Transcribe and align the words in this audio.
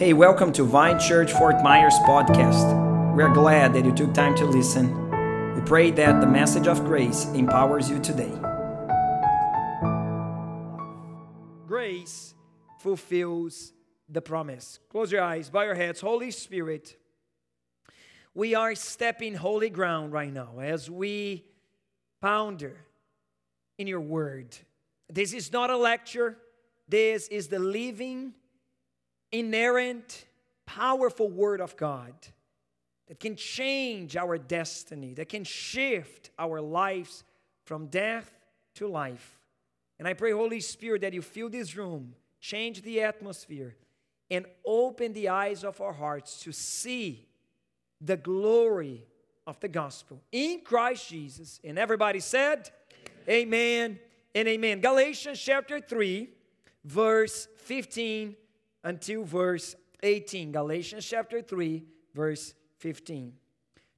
Hey, 0.00 0.14
welcome 0.14 0.50
to 0.54 0.64
Vine 0.64 0.98
Church 0.98 1.30
Fort 1.30 1.62
Myers 1.62 1.92
podcast. 2.06 3.14
We're 3.14 3.34
glad 3.34 3.74
that 3.74 3.84
you 3.84 3.92
took 3.92 4.14
time 4.14 4.34
to 4.36 4.46
listen. 4.46 5.54
We 5.54 5.60
pray 5.60 5.90
that 5.90 6.22
the 6.22 6.26
message 6.26 6.66
of 6.66 6.86
grace 6.86 7.26
empowers 7.34 7.90
you 7.90 7.98
today. 7.98 8.32
Grace 11.68 12.32
fulfills 12.78 13.74
the 14.08 14.22
promise. 14.22 14.78
Close 14.88 15.12
your 15.12 15.22
eyes, 15.22 15.50
bow 15.50 15.64
your 15.64 15.74
heads. 15.74 16.00
Holy 16.00 16.30
Spirit, 16.30 16.96
we 18.32 18.54
are 18.54 18.74
stepping 18.74 19.34
holy 19.34 19.68
ground 19.68 20.14
right 20.14 20.32
now 20.32 20.60
as 20.60 20.88
we 20.88 21.44
ponder 22.22 22.86
in 23.76 23.86
your 23.86 24.00
word. 24.00 24.56
This 25.10 25.34
is 25.34 25.52
not 25.52 25.68
a 25.68 25.76
lecture, 25.76 26.38
this 26.88 27.28
is 27.28 27.48
the 27.48 27.58
living 27.58 28.32
inerrant, 29.32 30.26
powerful 30.66 31.28
Word 31.28 31.60
of 31.60 31.76
God 31.76 32.14
that 33.08 33.18
can 33.18 33.36
change 33.36 34.16
our 34.16 34.38
destiny, 34.38 35.14
that 35.14 35.28
can 35.28 35.44
shift 35.44 36.30
our 36.38 36.60
lives 36.60 37.24
from 37.64 37.86
death 37.86 38.30
to 38.74 38.86
life. 38.86 39.38
And 39.98 40.06
I 40.06 40.14
pray, 40.14 40.32
Holy 40.32 40.60
Spirit, 40.60 41.02
that 41.02 41.12
you 41.12 41.22
fill 41.22 41.48
this 41.48 41.76
room, 41.76 42.14
change 42.40 42.82
the 42.82 43.02
atmosphere, 43.02 43.74
and 44.30 44.46
open 44.64 45.12
the 45.12 45.28
eyes 45.28 45.64
of 45.64 45.80
our 45.80 45.92
hearts 45.92 46.40
to 46.40 46.52
see 46.52 47.26
the 48.00 48.16
glory 48.16 49.04
of 49.46 49.58
the 49.60 49.68
gospel 49.68 50.22
in 50.30 50.60
Christ 50.60 51.08
Jesus. 51.08 51.60
And 51.64 51.78
everybody 51.78 52.20
said, 52.20 52.70
Amen, 53.28 53.52
amen 53.54 53.98
and 54.34 54.48
amen. 54.48 54.80
Galatians 54.80 55.40
chapter 55.40 55.80
3, 55.80 56.28
verse 56.84 57.48
15 57.58 58.36
until 58.84 59.24
verse 59.24 59.74
18. 60.02 60.52
Galatians 60.52 61.06
chapter 61.06 61.42
3, 61.42 61.84
verse 62.14 62.54
15. 62.78 63.34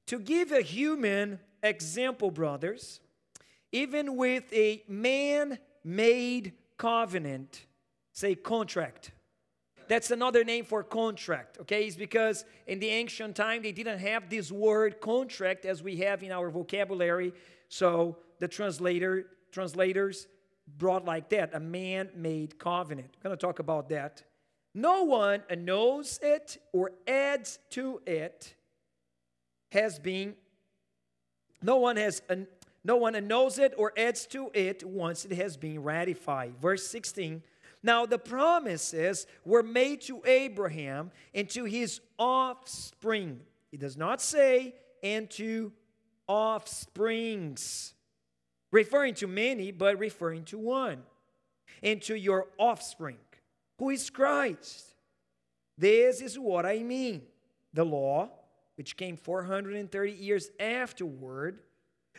To 0.07 0.19
give 0.19 0.51
a 0.51 0.61
human 0.61 1.39
example, 1.61 2.29
brothers, 2.29 2.99
even 3.71 4.17
with 4.17 4.51
a 4.53 4.83
man 4.87 5.59
made 5.83 6.53
covenant, 6.77 7.65
say 8.11 8.35
contract. 8.35 9.11
That's 9.87 10.11
another 10.11 10.43
name 10.43 10.65
for 10.65 10.83
contract, 10.83 11.57
okay? 11.61 11.85
It's 11.85 11.95
because 11.95 12.45
in 12.67 12.79
the 12.79 12.89
ancient 12.89 13.35
time 13.35 13.61
they 13.61 13.71
didn't 13.71 13.99
have 13.99 14.29
this 14.29 14.51
word 14.51 15.01
contract 15.01 15.65
as 15.65 15.83
we 15.83 15.97
have 15.97 16.23
in 16.23 16.31
our 16.31 16.49
vocabulary. 16.49 17.33
So 17.67 18.17
the 18.39 18.47
translator 18.47 19.27
translators 19.51 20.27
brought 20.77 21.05
like 21.05 21.29
that, 21.29 21.53
a 21.53 21.59
man-made 21.59 22.57
covenant. 22.57 23.09
I'm 23.15 23.21
going 23.29 23.37
to 23.37 23.41
talk 23.45 23.59
about 23.59 23.89
that 23.89 24.23
no 24.73 25.03
one 25.03 25.43
knows 25.57 26.19
it 26.21 26.57
or 26.71 26.91
adds 27.07 27.59
to 27.71 28.01
it 28.05 28.55
has 29.71 29.99
been 29.99 30.35
no 31.61 31.77
one 31.77 31.95
has 31.95 32.21
uh, 32.29 32.35
no 32.83 32.97
one 32.97 33.27
knows 33.27 33.59
it 33.59 33.73
or 33.77 33.93
adds 33.97 34.25
to 34.27 34.51
it 34.53 34.83
once 34.83 35.23
it 35.25 35.31
has 35.31 35.55
been 35.55 35.81
ratified. 35.81 36.55
Verse 36.61 36.87
16 36.87 37.43
now 37.85 38.05
the 38.05 38.17
promises 38.17 39.27
were 39.43 39.63
made 39.63 40.01
to 40.01 40.21
abraham 40.25 41.11
and 41.33 41.49
to 41.49 41.65
his 41.65 41.99
offspring. 42.17 43.41
It 43.71 43.79
does 43.79 43.97
not 43.97 44.21
say 44.21 44.73
and 45.03 45.29
to 45.31 45.71
offsprings 46.27 47.93
referring 48.71 49.13
to 49.15 49.27
many 49.27 49.71
but 49.71 49.99
referring 49.99 50.45
to 50.45 50.57
one. 50.57 51.03
And 51.81 52.01
to 52.03 52.15
your 52.15 52.47
offspring 52.57 53.17
who 53.83 53.89
is 53.89 54.09
Christ. 54.09 54.95
This 55.77 56.21
is 56.21 56.39
what 56.39 56.65
I 56.65 56.79
mean. 56.83 57.23
The 57.73 57.83
law, 57.83 58.29
which 58.75 58.95
came 58.95 59.17
430 59.17 60.11
years 60.13 60.51
afterward, 60.57 61.59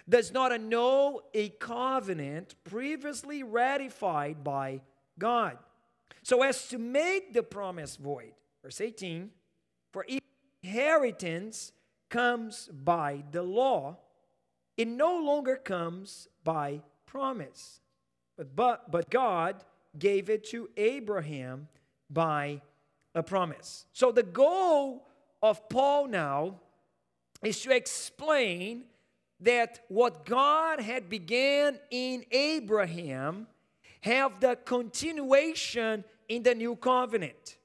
does 0.06 0.30
not 0.30 0.52
annul 0.52 1.22
a 1.32 1.48
covenant 1.48 2.54
previously 2.64 3.42
ratified 3.42 4.44
by 4.44 4.82
God, 5.18 5.56
so 6.22 6.42
as 6.42 6.68
to 6.68 6.76
make 6.78 7.32
the 7.32 7.42
promise 7.42 7.96
void. 7.96 8.34
Verse 8.62 8.82
18 8.82 9.30
For 9.90 10.04
inheritance 10.62 11.72
comes 12.10 12.68
by 12.68 13.24
the 13.30 13.42
law, 13.42 13.96
it 14.76 14.88
no 14.88 15.18
longer 15.18 15.56
comes 15.56 16.28
by 16.42 16.82
promise. 17.06 17.80
But, 18.36 18.54
but, 18.54 18.90
but 18.90 19.08
God 19.08 19.64
gave 19.98 20.30
it 20.30 20.44
to 20.50 20.68
Abraham 20.76 21.68
by 22.10 22.60
a 23.14 23.22
promise. 23.22 23.86
So 23.92 24.12
the 24.12 24.22
goal 24.22 25.06
of 25.42 25.68
Paul 25.68 26.08
now 26.08 26.60
is 27.42 27.60
to 27.62 27.70
explain 27.70 28.84
that 29.40 29.80
what 29.88 30.24
God 30.24 30.80
had 30.80 31.08
began 31.08 31.78
in 31.90 32.24
Abraham 32.30 33.46
have 34.00 34.40
the 34.40 34.56
continuation 34.64 36.04
in 36.28 36.42
the 36.42 36.54
new 36.54 36.76
covenant. 36.76 37.56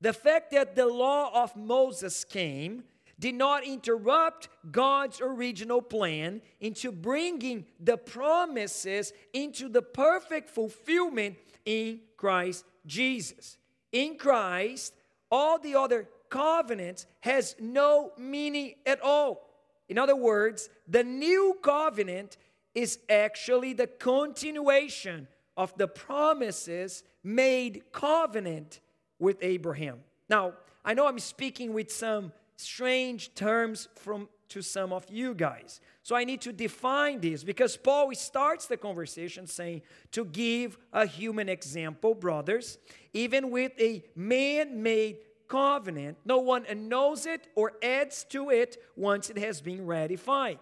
The 0.00 0.12
fact 0.12 0.52
that 0.52 0.74
the 0.74 0.86
law 0.86 1.42
of 1.42 1.54
Moses 1.56 2.24
came 2.24 2.84
did 3.18 3.34
not 3.34 3.66
interrupt 3.66 4.48
God's 4.70 5.20
original 5.20 5.82
plan 5.82 6.40
into 6.60 6.92
bringing 6.92 7.66
the 7.80 7.96
promises 7.96 9.12
into 9.32 9.68
the 9.68 9.82
perfect 9.82 10.50
fulfillment 10.50 11.36
in 11.68 12.00
Christ 12.16 12.64
Jesus. 12.86 13.58
In 13.92 14.16
Christ, 14.16 14.94
all 15.30 15.58
the 15.58 15.74
other 15.74 16.08
covenants 16.30 17.06
has 17.20 17.54
no 17.60 18.12
meaning 18.16 18.74
at 18.86 19.02
all. 19.02 19.50
In 19.86 19.98
other 19.98 20.16
words, 20.16 20.70
the 20.88 21.04
new 21.04 21.58
covenant 21.62 22.38
is 22.74 22.98
actually 23.10 23.74
the 23.74 23.86
continuation 23.86 25.28
of 25.58 25.76
the 25.76 25.88
promises 25.88 27.02
made 27.22 27.82
covenant 27.92 28.80
with 29.18 29.36
Abraham. 29.42 29.98
Now, 30.30 30.54
I 30.86 30.94
know 30.94 31.06
I'm 31.06 31.18
speaking 31.18 31.74
with 31.74 31.92
some 31.92 32.32
strange 32.56 33.34
terms 33.34 33.88
from 33.96 34.30
to 34.48 34.62
some 34.62 34.92
of 34.92 35.04
you 35.10 35.34
guys. 35.34 35.80
So 36.02 36.16
I 36.16 36.24
need 36.24 36.40
to 36.42 36.52
define 36.52 37.20
this 37.20 37.44
because 37.44 37.76
Paul 37.76 38.14
starts 38.14 38.66
the 38.66 38.76
conversation 38.76 39.46
saying 39.46 39.82
to 40.12 40.24
give 40.24 40.78
a 40.92 41.06
human 41.06 41.48
example, 41.48 42.14
brothers, 42.14 42.78
even 43.12 43.50
with 43.50 43.72
a 43.78 44.04
man 44.16 44.82
made 44.82 45.18
covenant, 45.48 46.18
no 46.24 46.38
one 46.38 46.64
knows 46.88 47.26
it 47.26 47.48
or 47.54 47.72
adds 47.82 48.24
to 48.24 48.50
it 48.50 48.76
once 48.96 49.30
it 49.30 49.38
has 49.38 49.60
been 49.60 49.86
ratified. 49.86 50.58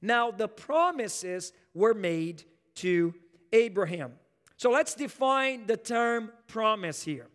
Now, 0.00 0.30
the 0.30 0.48
promises 0.48 1.52
were 1.72 1.94
made 1.94 2.44
to 2.76 3.14
Abraham. 3.52 4.12
So 4.56 4.70
let's 4.70 4.94
define 4.94 5.66
the 5.66 5.76
term 5.76 6.30
promise 6.46 7.02
here. 7.02 7.26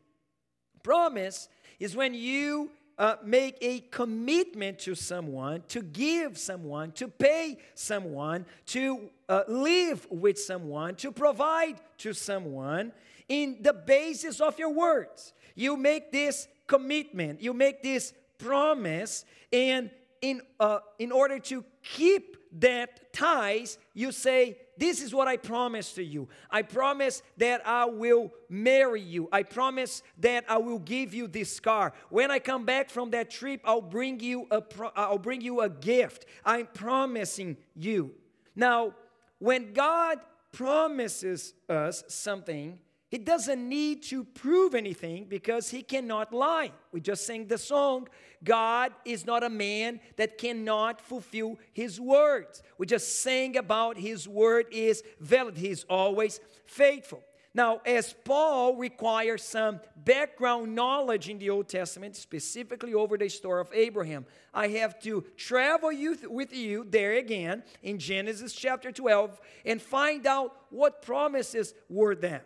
Promise 0.84 1.50
is 1.80 1.96
when 1.96 2.14
you 2.14 2.72
uh, 3.00 3.16
make 3.24 3.58
a 3.62 3.80
commitment 3.92 4.78
to 4.80 4.94
someone, 4.94 5.64
to 5.70 5.82
give 5.82 6.38
someone, 6.38 6.92
to 6.92 7.08
pay 7.08 7.58
someone, 7.74 8.46
to 8.66 9.10
uh, 9.30 9.44
live 9.48 10.06
with 10.12 10.38
someone, 10.38 10.96
to 10.96 11.12
provide 11.12 11.80
to 11.98 12.14
someone 12.14 12.92
in 13.30 13.58
the 13.62 13.74
basis 13.74 14.42
of 14.42 14.60
your 14.60 14.72
words. 14.72 15.34
You 15.56 15.78
make 15.78 16.12
this 16.12 16.50
commitment, 16.68 17.42
you 17.42 17.54
make 17.54 17.82
this 17.82 18.14
promise, 18.38 19.24
and 19.54 19.90
in, 20.22 20.42
uh, 20.60 20.80
in 21.00 21.14
order 21.14 21.40
to 21.40 21.64
keep 21.82 22.36
that 22.60 23.14
ties, 23.14 23.78
you 23.94 24.12
say, 24.12 24.58
This 24.80 25.02
is 25.02 25.14
what 25.14 25.28
I 25.28 25.36
promise 25.36 25.92
to 25.94 26.04
you. 26.04 26.30
I 26.50 26.62
promise 26.62 27.22
that 27.36 27.68
I 27.68 27.84
will 27.84 28.32
marry 28.48 29.02
you. 29.02 29.28
I 29.30 29.44
promise 29.44 30.04
that 30.20 30.46
I 30.48 30.58
will 30.58 30.80
give 30.80 31.14
you 31.14 31.28
this 31.28 31.60
car. 31.60 31.92
When 32.10 32.32
I 32.32 32.40
come 32.40 32.64
back 32.64 32.90
from 32.90 33.12
that 33.12 33.30
trip, 33.30 33.60
I'll 33.66 33.82
bring 33.82 34.22
you 34.22 34.48
a, 34.50 34.62
pro- 34.62 34.94
I'll 34.96 35.18
bring 35.18 35.42
you 35.42 35.60
a 35.60 35.70
gift. 35.70 36.26
I'm 36.46 36.66
promising 36.74 37.58
you. 37.76 38.12
Now, 38.56 38.96
when 39.40 39.74
God 39.74 40.20
promises 40.54 41.54
us 41.68 42.06
something, 42.08 42.80
he 43.10 43.18
doesn't 43.18 43.68
need 43.68 44.04
to 44.04 44.24
prove 44.24 44.76
anything 44.76 45.26
because 45.26 45.70
he 45.70 45.82
cannot 45.82 46.32
lie. 46.32 46.72
We 46.94 47.02
just 47.02 47.26
sang 47.26 47.48
the 47.48 47.58
song, 47.58 48.08
God 48.44 48.94
is 49.06 49.26
not 49.26 49.44
a 49.44 49.50
man 49.50 50.00
that 50.16 50.38
cannot 50.38 51.02
fulfill 51.02 51.58
his 51.74 52.00
words. 52.00 52.64
We 52.78 52.86
just 52.86 53.22
sang 53.22 53.58
about 53.58 53.98
his 53.98 54.28
word 54.28 54.68
is 54.72 55.04
valid, 55.20 55.58
he's 55.58 55.84
always 55.86 56.40
faithful. 56.66 57.24
Now, 57.54 57.82
as 57.84 58.14
Paul 58.26 58.76
requires 58.76 59.44
some 59.44 59.80
background 59.96 60.76
knowledge 60.76 61.30
in 61.30 61.40
the 61.40 61.50
Old 61.50 61.68
Testament, 61.68 62.16
specifically 62.16 62.94
over 62.94 63.18
the 63.18 63.28
story 63.28 63.60
of 63.60 63.70
Abraham, 63.74 64.26
I 64.54 64.68
have 64.68 65.00
to 65.02 65.26
travel 65.36 65.92
you 65.92 66.16
th- 66.16 66.28
with 66.30 66.54
you 66.54 66.86
there 66.88 67.14
again 67.14 67.64
in 67.82 67.98
Genesis 67.98 68.54
chapter 68.54 68.92
12 68.92 69.40
and 69.66 69.82
find 69.82 70.28
out 70.28 70.56
what 70.70 71.02
promises 71.02 71.74
were 71.90 72.14
that. 72.16 72.46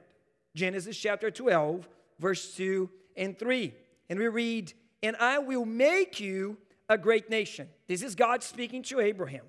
Genesis 0.55 0.97
chapter 0.97 1.29
12, 1.29 1.87
verse 2.19 2.55
2 2.55 2.89
and 3.17 3.37
3. 3.37 3.73
and 4.09 4.19
we 4.19 4.27
read, 4.27 4.73
And 5.03 5.15
I 5.17 5.37
will 5.37 5.65
make 5.65 6.19
you 6.19 6.57
a 6.89 6.97
great 6.97 7.29
nation. 7.29 7.67
This 7.87 8.01
is 8.01 8.15
God 8.15 8.41
speaking 8.41 8.81
to 8.83 8.99
Abraham. 8.99 9.43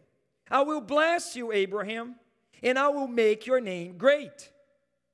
I 0.51 0.63
will 0.63 0.81
bless 0.81 1.37
you, 1.37 1.53
Abraham, 1.53 2.17
and 2.63 2.79
I 2.79 2.89
will 2.89 3.07
make 3.07 3.47
your 3.47 3.61
name 3.61 3.97
great. 3.97 4.51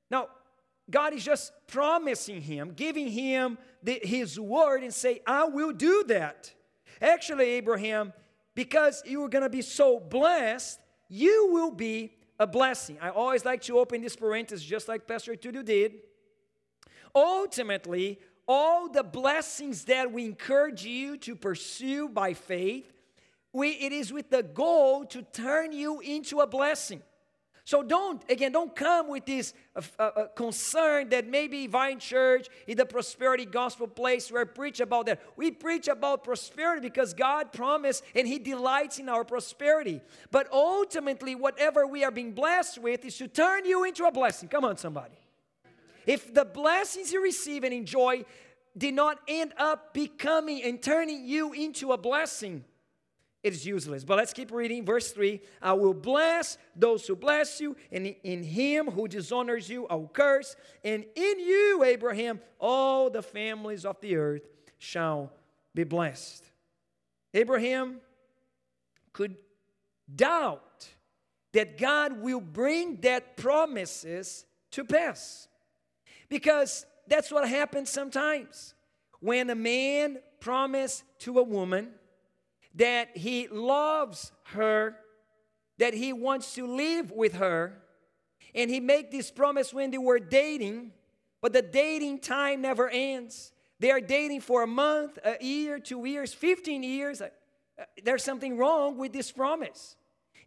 Now, 0.09 0.27
God 0.89 1.13
is 1.13 1.23
just 1.23 1.53
promising 1.67 2.41
him, 2.41 2.73
giving 2.75 3.07
him 3.07 3.57
the, 3.81 3.99
his 4.03 4.39
word, 4.39 4.83
and 4.83 4.93
say, 4.93 5.21
I 5.25 5.45
will 5.45 5.71
do 5.71 6.03
that. 6.07 6.51
Actually, 7.01 7.45
Abraham, 7.51 8.11
because 8.55 9.01
you 9.05 9.23
are 9.23 9.29
going 9.29 9.43
to 9.43 9.49
be 9.49 9.61
so 9.61 9.99
blessed, 9.99 10.79
you 11.07 11.49
will 11.51 11.71
be 11.71 12.13
a 12.39 12.47
blessing. 12.47 12.97
I 13.01 13.09
always 13.09 13.45
like 13.45 13.61
to 13.63 13.77
open 13.77 14.01
this 14.01 14.15
parenthesis 14.15 14.65
just 14.65 14.87
like 14.87 15.07
Pastor 15.07 15.35
Tudu 15.35 15.63
did. 15.63 15.93
Ultimately, 17.15 18.19
all 18.47 18.89
the 18.89 19.03
blessings 19.03 19.85
that 19.85 20.11
we 20.11 20.25
encourage 20.25 20.83
you 20.85 21.17
to 21.17 21.35
pursue 21.35 22.09
by 22.09 22.33
faith, 22.33 22.91
we, 23.53 23.69
it 23.69 23.91
is 23.91 24.11
with 24.11 24.29
the 24.29 24.43
goal 24.43 25.05
to 25.05 25.21
turn 25.21 25.71
you 25.71 25.99
into 25.99 26.39
a 26.39 26.47
blessing. 26.47 27.01
So 27.63 27.83
don't, 27.83 28.21
again, 28.29 28.51
don't 28.51 28.75
come 28.75 29.07
with 29.07 29.25
this 29.25 29.53
uh, 29.75 29.81
uh, 29.99 30.01
uh, 30.03 30.27
concern 30.35 31.09
that 31.09 31.27
maybe 31.27 31.67
Vine 31.67 31.99
Church 31.99 32.47
is 32.65 32.75
the 32.75 32.85
prosperity 32.85 33.45
gospel 33.45 33.87
place 33.87 34.31
where 34.31 34.41
I 34.41 34.45
preach 34.45 34.79
about 34.79 35.05
that. 35.05 35.21
We 35.35 35.51
preach 35.51 35.87
about 35.87 36.23
prosperity 36.23 36.81
because 36.81 37.13
God 37.13 37.53
promised 37.53 38.03
and 38.15 38.27
He 38.27 38.39
delights 38.39 38.97
in 38.97 39.09
our 39.09 39.23
prosperity. 39.23 40.01
But 40.31 40.51
ultimately, 40.51 41.35
whatever 41.35 41.85
we 41.85 42.03
are 42.03 42.11
being 42.11 42.33
blessed 42.33 42.79
with 42.79 43.05
is 43.05 43.17
to 43.17 43.27
turn 43.27 43.65
you 43.65 43.83
into 43.83 44.05
a 44.05 44.11
blessing. 44.11 44.49
Come 44.49 44.65
on, 44.65 44.77
somebody. 44.77 45.20
If 46.05 46.33
the 46.33 46.45
blessings 46.45 47.11
you 47.11 47.21
receive 47.21 47.63
and 47.63 47.73
enjoy 47.73 48.25
did 48.77 48.93
not 48.93 49.19
end 49.27 49.53
up 49.57 49.93
becoming 49.93 50.63
and 50.63 50.81
turning 50.81 51.25
you 51.25 51.53
into 51.53 51.91
a 51.91 51.97
blessing, 51.97 52.63
it 53.43 53.53
is 53.53 53.65
useless. 53.65 54.03
But 54.03 54.17
let's 54.17 54.33
keep 54.33 54.51
reading. 54.51 54.85
Verse 54.85 55.11
3 55.11 55.41
I 55.61 55.73
will 55.73 55.93
bless 55.93 56.57
those 56.75 57.07
who 57.07 57.15
bless 57.15 57.59
you, 57.59 57.75
and 57.91 58.15
in 58.23 58.43
him 58.43 58.87
who 58.87 59.07
dishonors 59.07 59.69
you, 59.69 59.87
I 59.87 59.95
will 59.95 60.07
curse. 60.07 60.55
And 60.83 61.05
in 61.15 61.39
you, 61.39 61.83
Abraham, 61.83 62.39
all 62.59 63.09
the 63.09 63.23
families 63.23 63.85
of 63.85 63.99
the 63.99 64.15
earth 64.15 64.47
shall 64.77 65.31
be 65.73 65.83
blessed. 65.83 66.43
Abraham 67.33 67.97
could 69.13 69.35
doubt 70.13 70.87
that 71.53 71.77
God 71.77 72.21
will 72.21 72.41
bring 72.41 72.97
that 73.01 73.37
promises 73.37 74.45
to 74.71 74.83
pass. 74.83 75.47
Because 76.31 76.85
that's 77.07 77.29
what 77.29 77.47
happens 77.47 77.89
sometimes. 77.89 78.73
When 79.19 79.49
a 79.49 79.55
man 79.55 80.19
promises 80.39 81.03
to 81.19 81.39
a 81.39 81.43
woman, 81.43 81.89
that 82.75 83.17
he 83.17 83.49
loves 83.49 84.31
her, 84.53 84.95
that 85.77 85.93
he 85.93 86.13
wants 86.13 86.55
to 86.55 86.65
live 86.65 87.11
with 87.11 87.33
her, 87.33 87.83
and 88.55 88.71
he 88.71 88.79
make 88.79 89.11
this 89.11 89.29
promise 89.29 89.73
when 89.73 89.91
they 89.91 89.97
were 89.97 90.19
dating, 90.19 90.93
but 91.41 91.51
the 91.51 91.61
dating 91.61 92.19
time 92.19 92.61
never 92.61 92.89
ends. 92.89 93.51
They 93.79 93.91
are 93.91 93.99
dating 93.99 94.39
for 94.39 94.63
a 94.63 94.67
month, 94.67 95.19
a 95.25 95.43
year, 95.43 95.79
two 95.79 96.05
years, 96.05 96.33
15 96.33 96.81
years. 96.81 97.19
Uh, 97.21 97.27
uh, 97.77 97.83
there's 98.05 98.23
something 98.23 98.57
wrong 98.57 98.97
with 98.97 99.11
this 99.11 99.33
promise. 99.33 99.97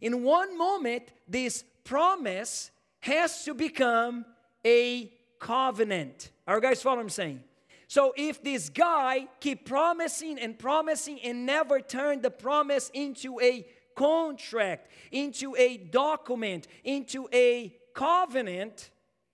In 0.01 0.23
one 0.23 0.57
moment, 0.57 1.03
this 1.27 1.63
promise 1.83 2.71
has 3.01 3.43
to 3.45 3.53
become 3.53 4.25
a 4.65 5.11
covenant. 5.45 6.31
Are 6.47 6.55
you 6.55 6.61
guys 6.61 6.81
follow 6.81 6.95
what 6.97 7.03
I'm 7.03 7.09
saying? 7.09 7.43
So 7.87 8.13
if 8.17 8.41
this 8.41 8.69
guy 8.69 9.27
keep 9.39 9.67
promising 9.67 10.39
and 10.39 10.57
promising 10.57 11.19
and 11.21 11.45
never 11.45 11.79
turn 11.79 12.21
the 12.21 12.31
promise 12.31 12.89
into 12.95 13.39
a 13.39 13.63
contract, 13.95 14.89
into 15.11 15.55
a 15.55 15.77
document, 15.77 16.67
into 16.83 17.29
a 17.31 17.77
covenant, 17.93 18.89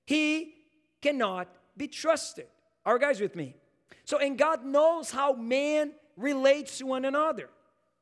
he 0.05 0.53
cannot 1.01 1.47
be 1.77 1.87
trusted. 1.87 2.47
Are 2.85 2.99
guys 2.99 3.21
with 3.21 3.33
me? 3.33 3.55
So, 4.03 4.17
and 4.17 4.37
God 4.37 4.65
knows 4.65 5.11
how 5.11 5.31
man 5.31 5.93
relates 6.17 6.79
to 6.79 6.87
one 6.87 7.05
another. 7.05 7.47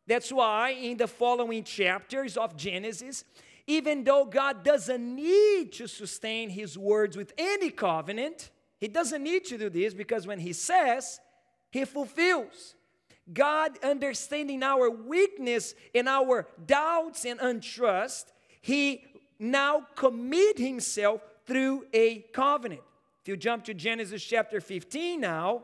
That's 0.07 0.31
why 0.31 0.71
in 0.71 0.97
the 0.97 1.07
following 1.07 1.63
chapters 1.63 2.37
of 2.37 2.57
Genesis, 2.57 3.23
even 3.69 4.03
though 4.03 4.25
God 4.25 4.63
doesn't 4.63 5.15
need 5.15 5.71
to 5.73 5.87
sustain 5.87 6.49
his 6.49 6.77
words 6.77 7.15
with 7.15 7.33
any 7.37 7.69
covenant, 7.69 8.49
he 8.79 8.87
doesn't 8.87 9.21
need 9.21 9.45
to 9.45 9.57
do 9.57 9.69
this 9.69 9.93
because 9.93 10.25
when 10.25 10.39
He 10.39 10.53
says, 10.53 11.19
He 11.71 11.85
fulfills. 11.85 12.75
God, 13.31 13.77
understanding 13.83 14.63
our 14.63 14.89
weakness 14.89 15.75
and 15.93 16.09
our 16.09 16.47
doubts 16.65 17.25
and 17.25 17.39
untrust, 17.39 18.25
He 18.61 19.03
now 19.37 19.85
commit 19.95 20.57
Himself 20.57 21.21
through 21.45 21.85
a 21.93 22.19
covenant. 22.33 22.81
If 23.21 23.27
you 23.27 23.37
jump 23.37 23.65
to 23.65 23.73
Genesis 23.73 24.23
chapter 24.23 24.61
15 24.61 25.19
now, 25.19 25.63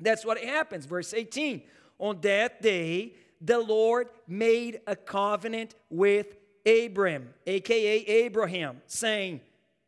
that's 0.00 0.24
what 0.24 0.38
happens. 0.38 0.86
Verse 0.86 1.12
18 1.12 1.62
On 1.98 2.18
that 2.22 2.62
day, 2.62 3.12
the 3.40 3.58
Lord 3.58 4.08
made 4.26 4.80
a 4.86 4.96
covenant 4.96 5.74
with 5.90 6.36
Abram, 6.66 7.34
aka 7.46 7.98
Abraham, 7.98 8.82
saying, 8.86 9.40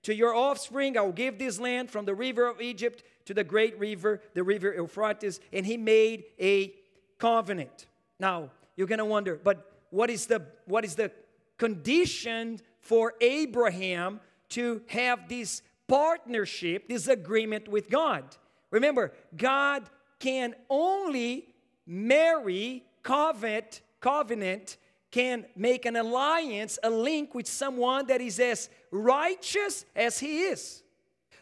to 0.02 0.14
your 0.14 0.34
offspring, 0.34 0.98
I 0.98 1.02
will 1.02 1.12
give 1.12 1.38
this 1.38 1.60
land 1.60 1.90
from 1.90 2.04
the 2.04 2.14
river 2.14 2.46
of 2.46 2.60
Egypt 2.60 3.04
to 3.26 3.34
the 3.34 3.44
great 3.44 3.78
river, 3.78 4.20
the 4.34 4.42
river 4.42 4.72
Euphrates. 4.74 5.38
And 5.52 5.64
he 5.64 5.76
made 5.76 6.24
a 6.40 6.74
covenant. 7.19 7.86
Now, 8.19 8.50
you're 8.74 8.88
going 8.88 8.98
to 8.98 9.04
wonder, 9.04 9.38
but 9.42 9.72
what 9.90 10.10
is 10.10 10.26
the 10.26 10.42
what 10.64 10.84
is 10.84 10.96
the 10.96 11.12
condition 11.58 12.58
for 12.80 13.14
Abraham 13.20 14.20
to 14.50 14.82
have 14.88 15.28
this 15.28 15.62
partnership, 15.86 16.88
this 16.88 17.06
agreement 17.06 17.69
with 17.69 17.88
God? 17.88 18.24
Remember, 18.70 19.12
God 19.36 19.88
can 20.19 20.54
only 20.69 21.46
marry 21.86 22.84
covenant 23.02 23.82
covenant 24.00 24.78
can 25.12 25.44
make 25.54 25.86
an 25.86 25.94
alliance, 25.94 26.78
a 26.82 26.90
link 26.90 27.34
with 27.34 27.46
someone 27.46 28.06
that 28.06 28.20
is 28.20 28.40
as 28.40 28.68
righteous 28.90 29.84
as 29.94 30.18
he 30.18 30.40
is. 30.44 30.82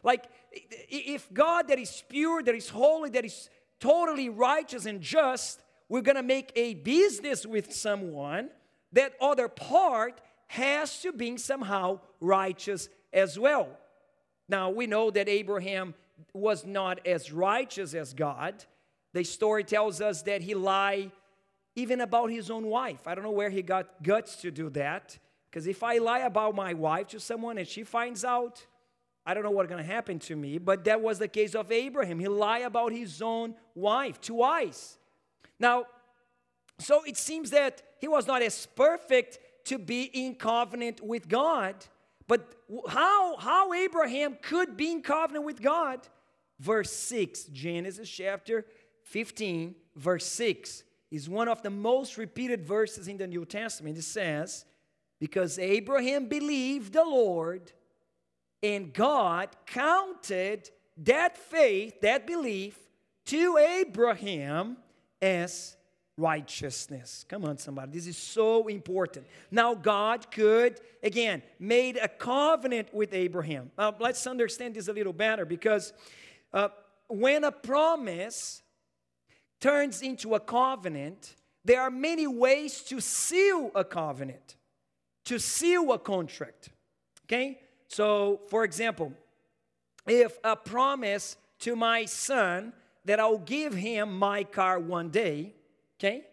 Like, 0.03 0.27
if 0.53 1.33
God 1.33 1.69
that 1.69 1.79
is 1.79 2.03
pure, 2.09 2.43
that 2.43 2.55
is 2.55 2.69
holy, 2.69 3.11
that 3.11 3.25
is 3.25 3.49
totally 3.79 4.29
righteous 4.29 4.87
and 4.87 5.01
just, 5.01 5.63
we're 5.89 6.03
gonna 6.03 6.23
make 6.23 6.53
a 6.57 6.75
business 6.75 7.47
with 7.47 7.73
someone, 7.73 8.51
that 8.93 9.15
other 9.21 9.49
part 9.49 10.21
has 10.49 11.01
to 11.03 11.13
be 11.13 11.37
somehow 11.37 12.01
righteous 12.21 12.89
as 13.13 13.39
well. 13.39 13.69
Now, 14.49 14.71
we 14.71 14.89
know 14.89 15.13
that 15.13 15.29
Abraham 15.29 15.95
was 16.35 16.67
not 16.67 17.07
as 17.07 17.31
righteous 17.31 17.95
as 17.95 18.13
God. 18.15 18.65
The 19.13 19.23
story 19.23 19.63
tells 19.63 20.01
us 20.01 20.23
that 20.23 20.43
he 20.43 20.55
lied 20.55 21.13
even 21.81 22.01
about 22.03 22.31
his 22.31 22.51
own 22.51 22.67
wife. 22.67 23.07
I 23.07 23.15
don't 23.15 23.25
know 23.25 23.31
where 23.31 23.51
he 23.51 23.63
got 23.63 24.03
guts 24.03 24.37
to 24.43 24.51
do 24.51 24.69
that. 24.71 25.19
Because 25.51 25.67
if 25.67 25.83
I 25.83 25.99
lie 25.99 26.21
about 26.21 26.55
my 26.55 26.75
wife 26.75 27.09
to 27.09 27.21
someone 27.21 27.59
and 27.59 27.67
she 27.67 27.83
finds 27.83 28.25
out, 28.25 28.65
I 29.27 29.35
don't 29.35 29.43
know 29.43 29.51
what's 29.51 29.69
going 29.69 29.83
to 29.83 29.91
happen 29.91 30.19
to 30.21 30.37
me. 30.37 30.59
But 30.59 30.85
that 30.85 31.01
was 31.01 31.19
the 31.19 31.29
case 31.29 31.55
of 31.55 31.73
Abraham. 31.73 32.21
He 32.21 32.29
lied 32.29 32.63
about 32.63 32.93
his 32.93 33.21
own 33.23 33.55
wife 33.75 34.21
twice. 34.21 34.99
Now, 35.59 35.87
so 36.79 37.03
it 37.05 37.17
seems 37.17 37.51
that 37.51 37.83
he 37.99 38.09
was 38.09 38.27
not 38.27 38.43
as 38.43 38.67
perfect 38.67 39.39
to 39.65 39.79
be 39.79 40.05
in 40.05 40.35
covenant 40.35 41.01
with 41.03 41.29
God. 41.29 41.75
But 42.27 42.55
how, 42.89 43.37
how 43.37 43.73
Abraham 43.73 44.39
could 44.41 44.77
be 44.77 44.93
in 44.93 45.03
covenant 45.03 45.45
with 45.45 45.61
God? 45.61 46.01
Verse 46.59 46.93
6, 46.93 47.45
Genesis 47.45 48.09
chapter 48.09 48.67
15, 49.03 49.75
verse 49.97 50.27
6 50.27 50.85
is 51.11 51.29
one 51.29 51.49
of 51.49 51.63
the 51.63 51.71
most 51.71 52.17
repeated 52.17 52.65
verses 52.65 53.09
in 53.09 53.17
the 53.17 53.27
New 53.27 53.45
Testament. 53.45 53.99
It 53.99 54.03
says, 54.03 54.65
Because 55.19 55.59
Abraham 55.59 56.29
believed 56.29 56.93
the 56.93 57.05
Lord, 57.05 57.73
and 58.63 58.93
God 58.93 59.49
counted 59.67 60.71
that 60.99 61.37
faith, 61.37 62.01
that 62.03 62.27
belief, 62.27 62.79
to 63.27 63.57
Abraham 63.59 64.77
as 65.21 65.77
righteousness. 66.17 67.25
Come 67.29 67.45
on, 67.45 67.59
somebody. 67.59 67.93
This 67.93 68.07
is 68.07 68.17
so 68.17 68.69
important. 68.69 69.27
Now, 69.51 69.75
God 69.75 70.31
could, 70.31 70.81
again, 71.03 71.43
made 71.59 71.97
a 71.97 72.09
covenant 72.09 72.93
with 72.93 73.15
Abraham. 73.15 73.71
Uh, 73.77 73.93
let's 73.99 74.27
understand 74.27 74.75
this 74.75 74.89
a 74.89 74.93
little 74.93 75.13
better 75.13 75.45
because 75.45 75.93
uh, 76.53 76.69
when 77.09 77.45
a 77.45 77.53
promise 77.53 78.63
turns 79.61 80.03
into 80.03 80.35
a 80.35 80.41
covenant, 80.41 81.37
there 81.65 81.81
are 81.81 81.91
many 81.91 82.27
ways 82.27 82.81
to 82.83 83.01
seal 83.01 83.71
a 83.75 83.85
covenant, 83.85 84.57
to 85.27 85.39
seal 85.39 85.93
a 85.93 85.99
contract. 85.99 86.71
Okay? 87.27 87.61
So, 87.89 88.41
for 88.49 88.65
example, 88.65 89.13
if 90.07 90.39
a 90.43 90.57
promise 90.57 91.37
to 91.61 91.77
my 91.77 92.07
son, 92.07 92.73
that 93.05 93.21
I'll 93.21 93.39
give 93.39 93.75
him 93.75 94.19
my 94.19 94.45
car 94.45 94.79
one 94.79 95.11
day, 95.11 95.55
okay? 95.99 96.25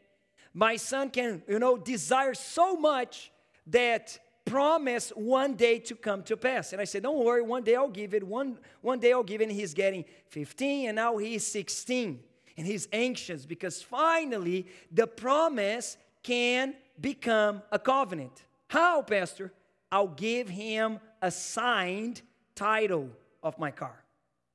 My 0.54 0.76
son 0.76 1.10
can, 1.10 1.44
you 1.48 1.60
know, 1.60 1.78
desire 1.78 2.34
so 2.34 2.76
much 2.76 3.32
that 3.68 4.18
promise 4.46 5.10
one 5.16 5.56
day 5.56 5.80
to 5.80 5.96
come 5.96 6.24
to 6.24 6.38
pass. 6.38 6.74
And 6.74 6.82
I 6.82 6.86
said, 6.86 7.04
Don't 7.04 7.24
worry, 7.24 7.42
one 7.42 7.64
day 7.64 7.76
I'll 7.76 7.90
give 7.90 8.14
it. 8.14 8.24
One, 8.24 8.58
one 8.82 9.00
day 9.00 9.14
I'll 9.14 9.24
give 9.24 9.42
it. 9.42 9.46
And 9.46 9.54
he's 9.54 9.74
getting 9.74 10.06
15, 10.30 10.90
and 10.90 10.96
now 10.96 11.18
he's 11.18 11.46
16. 11.46 12.20
And 12.58 12.66
he's 12.66 12.88
anxious 12.92 13.46
because 13.46 13.82
finally 13.82 14.68
the 14.92 15.08
promise 15.08 15.98
can 16.24 16.74
become 17.00 17.62
a 17.72 17.80
covenant. 17.80 18.44
How, 18.68 19.02
Pastor? 19.02 19.54
I'll 19.92 20.08
give 20.08 20.50
him 20.50 21.00
a 21.22 21.32
signed 21.32 22.22
title 22.56 23.10
of 23.44 23.58
my 23.60 23.72
car. 23.72 24.04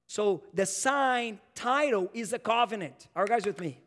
So 0.07 0.43
the 0.53 0.67
signed 0.67 1.39
title 1.55 2.11
is 2.13 2.33
a 2.33 2.39
covenant. 2.39 3.09
Are 3.17 3.23
you 3.23 3.29
guys 3.29 3.47
with 3.47 3.61
me? 3.61 3.79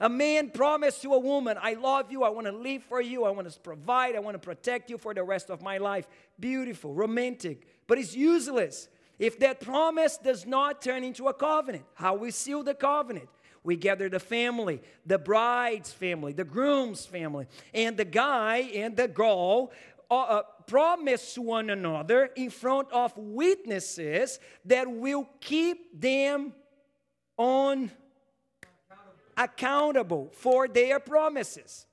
A 0.00 0.08
man 0.08 0.50
promised 0.50 1.02
to 1.02 1.12
a 1.12 1.18
woman, 1.18 1.58
I 1.60 1.74
love 1.74 2.10
you, 2.10 2.22
I 2.22 2.30
want 2.30 2.46
to 2.46 2.52
live 2.52 2.82
for 2.82 3.02
you, 3.02 3.24
I 3.24 3.30
want 3.30 3.50
to 3.50 3.60
provide, 3.60 4.16
I 4.16 4.18
want 4.18 4.34
to 4.34 4.38
protect 4.38 4.88
you 4.88 4.96
for 4.96 5.12
the 5.12 5.22
rest 5.22 5.50
of 5.50 5.60
my 5.60 5.76
life. 5.76 6.06
Beautiful, 6.38 6.94
romantic, 6.94 7.66
but 7.86 7.98
it's 7.98 8.16
useless 8.16 8.88
if 9.18 9.38
that 9.40 9.60
promise 9.60 10.16
does 10.16 10.46
not 10.46 10.80
turn 10.80 11.04
into 11.04 11.28
a 11.28 11.34
covenant. 11.34 11.84
How 11.94 12.14
we 12.14 12.30
seal 12.30 12.62
the 12.62 12.74
covenant? 12.74 13.28
We 13.62 13.76
gather 13.76 14.08
the 14.08 14.20
family, 14.20 14.82
the 15.04 15.18
bride's 15.18 15.92
family, 15.92 16.32
the 16.32 16.44
groom's 16.44 17.04
family, 17.04 17.46
and 17.74 17.96
the 17.96 18.06
guy 18.06 18.58
and 18.74 18.96
the 18.96 19.08
girl 19.08 19.70
uh, 20.10 20.20
uh, 20.20 20.42
promise 20.66 21.36
one 21.36 21.70
another 21.70 22.30
in 22.36 22.50
front 22.50 22.90
of 22.90 23.12
witnesses 23.16 24.40
that 24.64 24.90
will 24.90 25.28
keep 25.40 26.00
them 26.00 26.52
on 27.36 27.90
accountable 29.36 30.30
for 30.32 30.66
their 30.66 30.98
promises. 30.98 31.86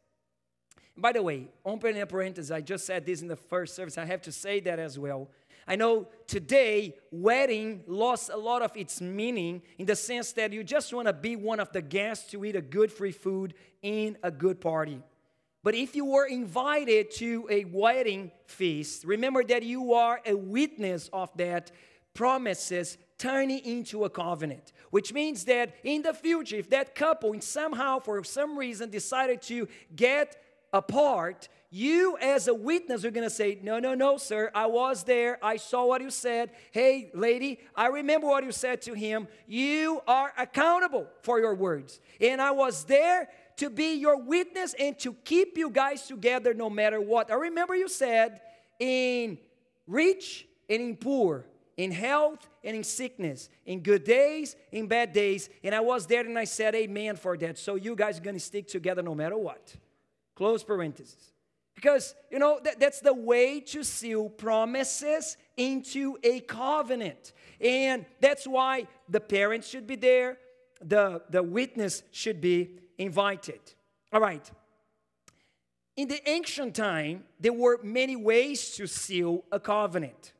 By 0.96 1.12
the 1.12 1.22
way, 1.22 1.48
open 1.64 1.96
a 1.98 2.06
parenthesis, 2.06 2.50
I 2.50 2.62
just 2.62 2.86
said 2.86 3.06
this 3.06 3.22
in 3.22 3.28
the 3.28 3.36
first 3.36 3.76
service. 3.76 3.98
I 3.98 4.06
have 4.06 4.22
to 4.24 4.32
say 4.32 4.60
that 4.62 4.80
as 4.80 4.98
well. 4.98 5.30
I 5.68 5.76
know 5.76 6.08
today, 6.28 6.96
wedding 7.12 7.84
lost 7.88 8.30
a 8.30 8.38
lot 8.38 8.62
of 8.62 8.76
its 8.78 9.02
meaning 9.02 9.62
in 9.78 9.86
the 9.86 9.96
sense 9.96 10.32
that 10.34 10.54
you 10.54 10.64
just 10.64 10.94
want 10.94 11.08
to 11.08 11.14
be 11.14 11.36
one 11.36 11.60
of 11.60 11.72
the 11.74 11.82
guests 11.82 12.32
to 12.32 12.46
eat 12.46 12.56
a 12.56 12.62
good 12.62 12.92
free 12.92 13.12
food 13.12 13.54
in 13.82 14.18
a 14.24 14.32
good 14.32 14.62
party. 14.62 15.02
But 15.64 15.76
if 15.76 15.96
you 15.96 16.06
were 16.06 16.26
invited 16.26 17.12
to 17.16 17.46
a 17.50 17.66
wedding 17.66 18.32
feast, 18.46 19.04
remember 19.04 19.44
that 19.44 19.64
you 19.64 19.94
are 19.94 20.22
a 20.26 20.34
witness 20.34 21.10
of 21.12 21.30
that 21.36 21.72
promises 22.14 22.98
turning 23.18 23.60
into 23.60 24.06
a 24.06 24.10
covenant, 24.10 24.72
which 24.92 25.12
means 25.12 25.44
that 25.46 25.76
in 25.84 26.04
the 26.04 26.14
future, 26.14 26.56
if 26.56 26.70
that 26.70 26.96
couple 26.96 27.36
somehow 27.42 28.00
for 28.00 28.24
some 28.24 28.58
reason 28.58 28.90
decided 28.90 29.42
to 29.42 29.68
get 29.96 30.38
apart, 30.74 31.50
you 31.70 32.18
as 32.22 32.48
a 32.48 32.54
witness 32.54 33.04
are 33.04 33.12
going 33.12 33.28
to 33.28 33.34
say, 33.34 33.60
No, 33.62 33.80
no, 33.80 33.94
no, 33.94 34.18
sir, 34.18 34.50
I 34.56 34.68
was 34.68 35.04
there. 35.04 35.38
I 35.44 35.58
saw 35.58 35.86
what 35.86 36.02
you 36.02 36.10
said. 36.10 36.52
Hey, 36.72 37.12
lady, 37.14 37.60
I 37.76 37.88
remember 37.88 38.28
what 38.28 38.44
you 38.44 38.52
said 38.52 38.82
to 38.84 38.94
him. 38.94 39.28
You 39.48 40.02
are 40.08 40.32
accountable 40.38 41.08
for 41.24 41.40
your 41.40 41.56
words. 41.56 42.00
And 42.22 42.42
I 42.42 42.52
was 42.52 42.86
there 42.86 43.30
to 43.58 43.70
be 43.70 43.96
your 43.96 44.18
witness 44.18 44.76
and 44.80 44.98
to 45.00 45.14
keep 45.26 45.58
you 45.58 45.70
guys 45.70 46.08
together 46.08 46.54
no 46.54 46.70
matter 46.70 47.02
what. 47.02 47.32
I 47.32 47.36
remember 47.36 47.76
you 47.76 47.90
said, 47.90 48.40
In 48.80 49.38
rich 49.88 50.48
and 50.70 50.82
in 50.82 50.96
poor, 50.96 51.46
in 51.76 51.92
health 51.92 52.48
and 52.64 52.78
in 52.78 52.84
sickness, 52.84 53.50
in 53.66 53.82
good 53.82 54.06
days, 54.06 54.56
in 54.72 54.88
bad 54.88 55.12
days. 55.12 55.50
And 55.64 55.76
I 55.76 55.82
was 55.82 56.08
there 56.08 56.22
and 56.22 56.40
I 56.40 56.46
said, 56.46 56.76
Amen 56.76 57.18
for 57.18 57.38
that. 57.38 57.58
So 57.58 57.76
you 57.76 57.94
guys 57.94 58.20
are 58.20 58.24
going 58.24 58.38
to 58.38 58.40
stick 58.40 58.70
together 58.70 59.02
no 59.02 59.14
matter 59.14 59.38
what. 59.38 59.76
Close 60.38 60.64
parenthesis. 60.64 61.32
Because, 61.74 62.14
you 62.30 62.38
know, 62.38 62.60
that, 62.64 62.80
that's 62.80 63.00
the 63.00 63.14
way 63.14 63.60
to 63.60 63.84
seal 63.84 64.30
promises 64.30 65.36
into 65.58 66.16
a 66.24 66.42
covenant. 66.42 67.34
And 67.60 68.06
that's 68.22 68.46
why 68.46 68.86
the 69.10 69.20
parents 69.20 69.68
should 69.68 69.88
be 69.88 69.96
there, 69.96 70.38
the, 70.80 71.24
the 71.32 71.42
witness 71.42 72.04
should 72.12 72.40
be 72.40 72.70
invited. 73.00 73.60
All 74.14 74.22
right. 74.22 74.48
In 75.96 76.08
the 76.08 76.22
ancient 76.30 76.76
time, 76.76 77.24
there 77.40 77.54
were 77.54 77.80
many 77.82 78.16
ways 78.16 78.76
to 78.76 78.86
seal 78.86 79.44
a 79.52 79.60
covenant. 79.60 80.34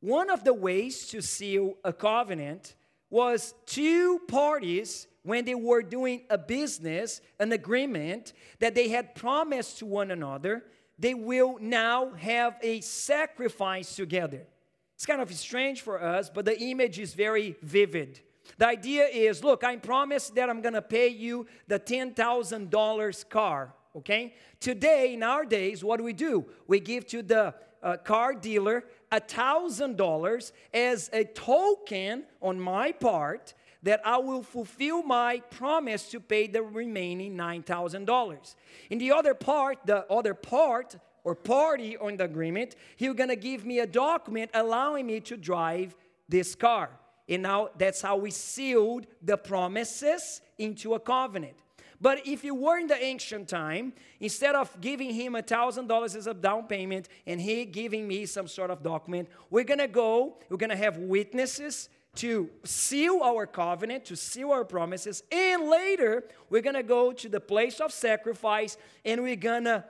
One 0.00 0.30
of 0.30 0.42
the 0.42 0.54
ways 0.54 1.06
to 1.10 1.22
seal 1.22 1.76
a 1.84 1.92
covenant 1.92 2.74
was 3.08 3.54
two 3.66 4.20
parties, 4.26 5.06
when 5.28 5.44
they 5.44 5.54
were 5.54 5.82
doing 5.82 6.22
a 6.30 6.38
business, 6.38 7.20
an 7.38 7.52
agreement 7.52 8.32
that 8.60 8.74
they 8.74 8.88
had 8.88 9.14
promised 9.14 9.78
to 9.78 9.86
one 9.86 10.10
another, 10.10 10.64
they 10.98 11.14
will 11.14 11.58
now 11.60 12.10
have 12.14 12.56
a 12.62 12.80
sacrifice 12.80 13.94
together. 13.94 14.46
It's 14.94 15.06
kind 15.06 15.20
of 15.20 15.32
strange 15.34 15.82
for 15.82 16.02
us, 16.02 16.28
but 16.28 16.44
the 16.44 16.58
image 16.58 16.98
is 16.98 17.14
very 17.14 17.56
vivid. 17.62 18.20
The 18.56 18.66
idea 18.66 19.06
is 19.06 19.44
look, 19.44 19.62
I 19.62 19.76
promised 19.76 20.34
that 20.34 20.48
I'm 20.48 20.62
gonna 20.62 20.82
pay 20.82 21.08
you 21.08 21.46
the 21.68 21.78
$10,000 21.78 23.28
car, 23.28 23.74
okay? 23.96 24.34
Today, 24.58 25.12
in 25.14 25.22
our 25.22 25.44
days, 25.44 25.84
what 25.84 25.98
do 25.98 26.04
we 26.04 26.14
do? 26.14 26.46
We 26.66 26.80
give 26.80 27.06
to 27.08 27.22
the 27.22 27.54
uh, 27.82 27.98
car 27.98 28.34
dealer 28.34 28.84
a 29.12 29.20
thousand 29.20 29.96
dollars 29.96 30.52
as 30.72 31.10
a 31.12 31.24
token 31.24 32.24
on 32.40 32.58
my 32.58 32.92
part 32.92 33.54
that 33.82 34.00
I 34.04 34.18
will 34.18 34.42
fulfill 34.42 35.02
my 35.02 35.40
promise 35.50 36.10
to 36.10 36.20
pay 36.20 36.46
the 36.46 36.62
remaining 36.62 37.36
$9,000. 37.36 38.54
In 38.90 38.98
the 38.98 39.12
other 39.12 39.34
part, 39.34 39.78
the 39.84 40.10
other 40.12 40.34
part 40.34 40.96
or 41.24 41.34
party 41.34 41.96
on 41.96 42.16
the 42.16 42.24
agreement, 42.24 42.74
he's 42.96 43.14
gonna 43.14 43.36
give 43.36 43.64
me 43.64 43.80
a 43.80 43.86
document 43.86 44.50
allowing 44.54 45.06
me 45.06 45.20
to 45.20 45.36
drive 45.36 45.94
this 46.28 46.54
car. 46.54 46.90
And 47.28 47.42
now 47.42 47.68
that's 47.76 48.00
how 48.00 48.16
we 48.16 48.30
sealed 48.30 49.06
the 49.22 49.36
promises 49.36 50.40
into 50.56 50.94
a 50.94 51.00
covenant. 51.00 51.54
But 52.00 52.26
if 52.26 52.44
you 52.44 52.54
were 52.54 52.78
in 52.78 52.86
the 52.86 53.02
ancient 53.02 53.48
time, 53.48 53.92
instead 54.20 54.54
of 54.54 54.80
giving 54.80 55.12
him 55.12 55.34
a 55.34 55.42
thousand 55.42 55.88
dollars 55.88 56.14
as 56.14 56.28
a 56.28 56.34
down 56.34 56.68
payment 56.68 57.08
and 57.26 57.40
he 57.40 57.64
giving 57.64 58.06
me 58.06 58.24
some 58.24 58.46
sort 58.46 58.70
of 58.70 58.82
document, 58.82 59.28
we're 59.50 59.64
gonna 59.64 59.88
go, 59.88 60.38
we're 60.48 60.56
gonna 60.56 60.76
have 60.76 60.96
witnesses 60.96 61.88
to 62.18 62.50
seal 62.64 63.20
our 63.22 63.46
covenant, 63.46 64.04
to 64.06 64.16
seal 64.16 64.50
our 64.50 64.64
promises, 64.64 65.22
and 65.30 65.68
later 65.68 66.24
we're 66.50 66.62
gonna 66.62 66.82
go 66.82 67.12
to 67.12 67.28
the 67.28 67.40
place 67.40 67.80
of 67.80 67.92
sacrifice 67.92 68.76
and 69.04 69.22
we're 69.22 69.36
gonna 69.36 69.84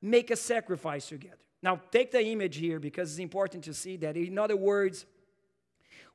make 0.00 0.30
a 0.30 0.36
sacrifice 0.36 1.08
together. 1.08 1.36
Now, 1.62 1.80
take 1.90 2.10
the 2.10 2.22
image 2.22 2.56
here 2.56 2.78
because 2.78 3.12
it's 3.12 3.20
important 3.20 3.64
to 3.64 3.74
see 3.74 3.96
that. 3.98 4.16
In 4.16 4.36
other 4.36 4.56
words, 4.56 5.06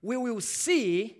we 0.01 0.17
will 0.17 0.41
see 0.41 1.17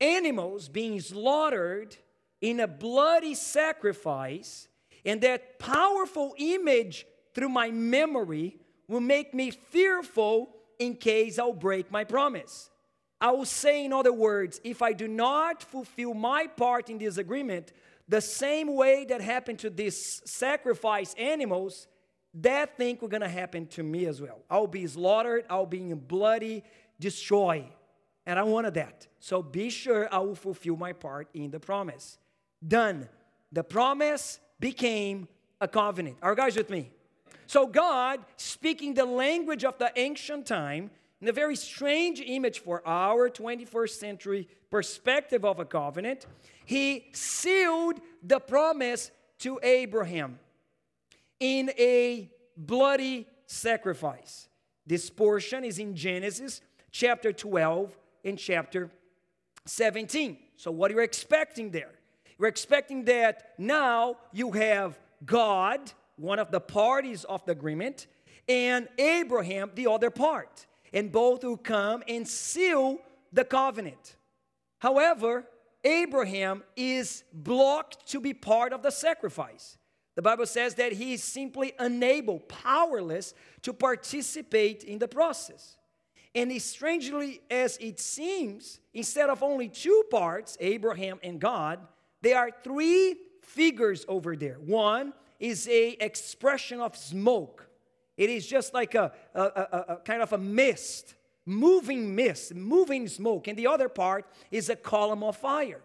animals 0.00 0.68
being 0.68 1.00
slaughtered 1.00 1.96
in 2.40 2.60
a 2.60 2.66
bloody 2.66 3.34
sacrifice, 3.34 4.68
and 5.06 5.20
that 5.22 5.58
powerful 5.58 6.34
image 6.36 7.06
through 7.34 7.48
my 7.48 7.70
memory 7.70 8.58
will 8.88 9.00
make 9.00 9.32
me 9.32 9.50
fearful 9.50 10.54
in 10.78 10.96
case 10.96 11.38
I'll 11.38 11.52
break 11.52 11.90
my 11.90 12.04
promise. 12.04 12.68
I 13.22 13.30
will 13.30 13.44
say, 13.44 13.84
in 13.84 13.92
other 13.92 14.12
words, 14.12 14.60
if 14.64 14.82
I 14.82 14.92
do 14.92 15.06
not 15.06 15.62
fulfill 15.62 16.12
my 16.12 16.48
part 16.48 16.90
in 16.90 16.98
this 16.98 17.18
agreement, 17.18 17.72
the 18.08 18.20
same 18.20 18.74
way 18.74 19.04
that 19.04 19.20
happened 19.20 19.60
to 19.60 19.70
these 19.70 20.20
sacrifice 20.24 21.14
animals, 21.14 21.86
that 22.34 22.76
thing 22.76 22.98
will 23.00 23.06
gonna 23.06 23.28
happen 23.28 23.68
to 23.68 23.84
me 23.84 24.06
as 24.06 24.20
well. 24.20 24.40
I'll 24.50 24.66
be 24.66 24.88
slaughtered, 24.88 25.44
I'll 25.48 25.66
be 25.66 25.82
in 25.82 25.98
bloody 26.00 26.64
destroy. 26.98 27.64
And 28.26 28.40
I 28.40 28.42
wanted 28.42 28.74
that. 28.74 29.06
So 29.20 29.40
be 29.40 29.70
sure 29.70 30.12
I 30.12 30.18
will 30.18 30.34
fulfill 30.34 30.76
my 30.76 30.92
part 30.92 31.28
in 31.32 31.52
the 31.52 31.60
promise 31.60 32.18
done. 32.66 33.08
The 33.52 33.62
promise 33.62 34.40
became 34.58 35.28
a 35.60 35.68
covenant. 35.68 36.16
Are 36.22 36.34
guys 36.34 36.56
with 36.56 36.70
me? 36.70 36.90
So, 37.46 37.66
God, 37.66 38.20
speaking 38.36 38.94
the 38.94 39.04
language 39.04 39.64
of 39.64 39.78
the 39.78 39.92
ancient 39.96 40.46
time, 40.46 40.90
in 41.22 41.28
a 41.28 41.32
very 41.32 41.54
strange 41.54 42.20
image 42.20 42.58
for 42.58 42.82
our 42.84 43.30
21st 43.30 43.90
century 43.90 44.48
perspective 44.70 45.44
of 45.44 45.60
a 45.60 45.64
covenant, 45.64 46.26
He 46.66 47.06
sealed 47.12 48.00
the 48.24 48.40
promise 48.40 49.12
to 49.38 49.60
Abraham 49.62 50.40
in 51.38 51.70
a 51.78 52.28
bloody 52.56 53.28
sacrifice. 53.46 54.48
This 54.84 55.08
portion 55.10 55.64
is 55.64 55.78
in 55.78 55.94
Genesis 55.94 56.60
chapter 56.90 57.32
12 57.32 57.96
and 58.24 58.36
chapter 58.36 58.90
17. 59.64 60.36
So, 60.56 60.72
what 60.72 60.90
are 60.90 60.94
you 60.94 61.00
expecting 61.00 61.70
there? 61.70 61.92
We're 62.36 62.48
expecting 62.48 63.04
that 63.04 63.54
now 63.58 64.16
you 64.32 64.50
have 64.52 64.98
God, 65.24 65.92
one 66.16 66.40
of 66.40 66.50
the 66.50 66.60
parties 66.60 67.22
of 67.24 67.44
the 67.44 67.52
agreement, 67.52 68.08
and 68.48 68.88
Abraham, 68.98 69.70
the 69.76 69.86
other 69.86 70.10
part. 70.10 70.66
And 70.92 71.10
both 71.10 71.42
will 71.44 71.56
come 71.56 72.02
and 72.06 72.26
seal 72.26 72.98
the 73.32 73.44
covenant. 73.44 74.16
However, 74.78 75.46
Abraham 75.84 76.62
is 76.76 77.24
blocked 77.32 78.06
to 78.08 78.20
be 78.20 78.34
part 78.34 78.72
of 78.72 78.82
the 78.82 78.90
sacrifice. 78.90 79.78
The 80.14 80.22
Bible 80.22 80.46
says 80.46 80.74
that 80.74 80.92
he 80.92 81.14
is 81.14 81.24
simply 81.24 81.72
unable, 81.78 82.40
powerless 82.40 83.34
to 83.62 83.72
participate 83.72 84.84
in 84.84 84.98
the 84.98 85.08
process. 85.08 85.76
And 86.34 86.60
strangely 86.60 87.40
as 87.50 87.76
it 87.78 88.00
seems, 88.00 88.80
instead 88.94 89.30
of 89.30 89.42
only 89.42 89.68
two 89.68 90.04
parts, 90.10 90.56
Abraham 90.60 91.18
and 91.22 91.40
God, 91.40 91.80
there 92.20 92.38
are 92.38 92.50
three 92.62 93.16
figures 93.42 94.04
over 94.08 94.36
there. 94.36 94.56
One 94.56 95.12
is 95.40 95.68
a 95.68 95.90
expression 96.00 96.80
of 96.80 96.96
smoke. 96.96 97.68
It 98.16 98.30
is 98.30 98.46
just 98.46 98.74
like 98.74 98.94
a, 98.94 99.12
a, 99.34 99.40
a, 99.40 99.84
a 99.88 99.96
kind 100.04 100.22
of 100.22 100.32
a 100.32 100.38
mist, 100.38 101.14
moving 101.46 102.14
mist, 102.14 102.54
moving 102.54 103.08
smoke. 103.08 103.48
And 103.48 103.58
the 103.58 103.66
other 103.66 103.88
part 103.88 104.26
is 104.50 104.68
a 104.68 104.76
column 104.76 105.22
of 105.22 105.36
fire. 105.36 105.80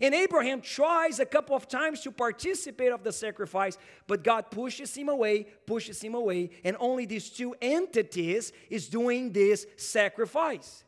And 0.00 0.14
Abraham 0.14 0.60
tries 0.60 1.20
a 1.20 1.26
couple 1.26 1.54
of 1.54 1.68
times 1.68 2.00
to 2.02 2.10
participate 2.10 2.90
of 2.90 3.04
the 3.04 3.12
sacrifice, 3.12 3.78
but 4.06 4.24
God 4.24 4.50
pushes 4.50 4.94
him 4.94 5.08
away, 5.08 5.46
pushes 5.66 6.00
him 6.02 6.14
away, 6.14 6.50
and 6.64 6.76
only 6.80 7.06
these 7.06 7.30
two 7.30 7.54
entities 7.62 8.52
is 8.70 8.88
doing 8.88 9.32
this 9.32 9.66
sacrifice. 9.76 10.84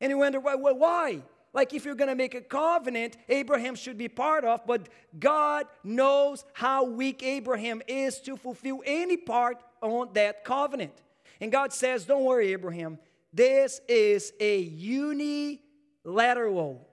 And 0.00 0.10
you 0.10 0.18
wonder, 0.18 0.40
well, 0.40 0.58
why? 0.58 1.22
Like 1.52 1.74
if 1.74 1.84
you're 1.84 1.94
going 1.94 2.08
to 2.08 2.16
make 2.16 2.34
a 2.34 2.40
covenant, 2.40 3.16
Abraham 3.28 3.74
should 3.74 3.98
be 3.98 4.08
part 4.08 4.44
of, 4.44 4.66
but 4.66 4.88
God 5.18 5.66
knows 5.84 6.44
how 6.52 6.84
weak 6.84 7.22
Abraham 7.22 7.82
is 7.86 8.20
to 8.22 8.36
fulfill 8.36 8.82
any 8.84 9.16
part 9.16 9.62
on 9.80 10.10
that 10.14 10.44
covenant. 10.44 10.92
And 11.40 11.50
God 11.50 11.72
says, 11.72 12.04
don't 12.04 12.24
worry, 12.24 12.52
Abraham, 12.52 12.98
this 13.32 13.80
is 13.88 14.32
a 14.40 14.58
unilateral 14.58 16.86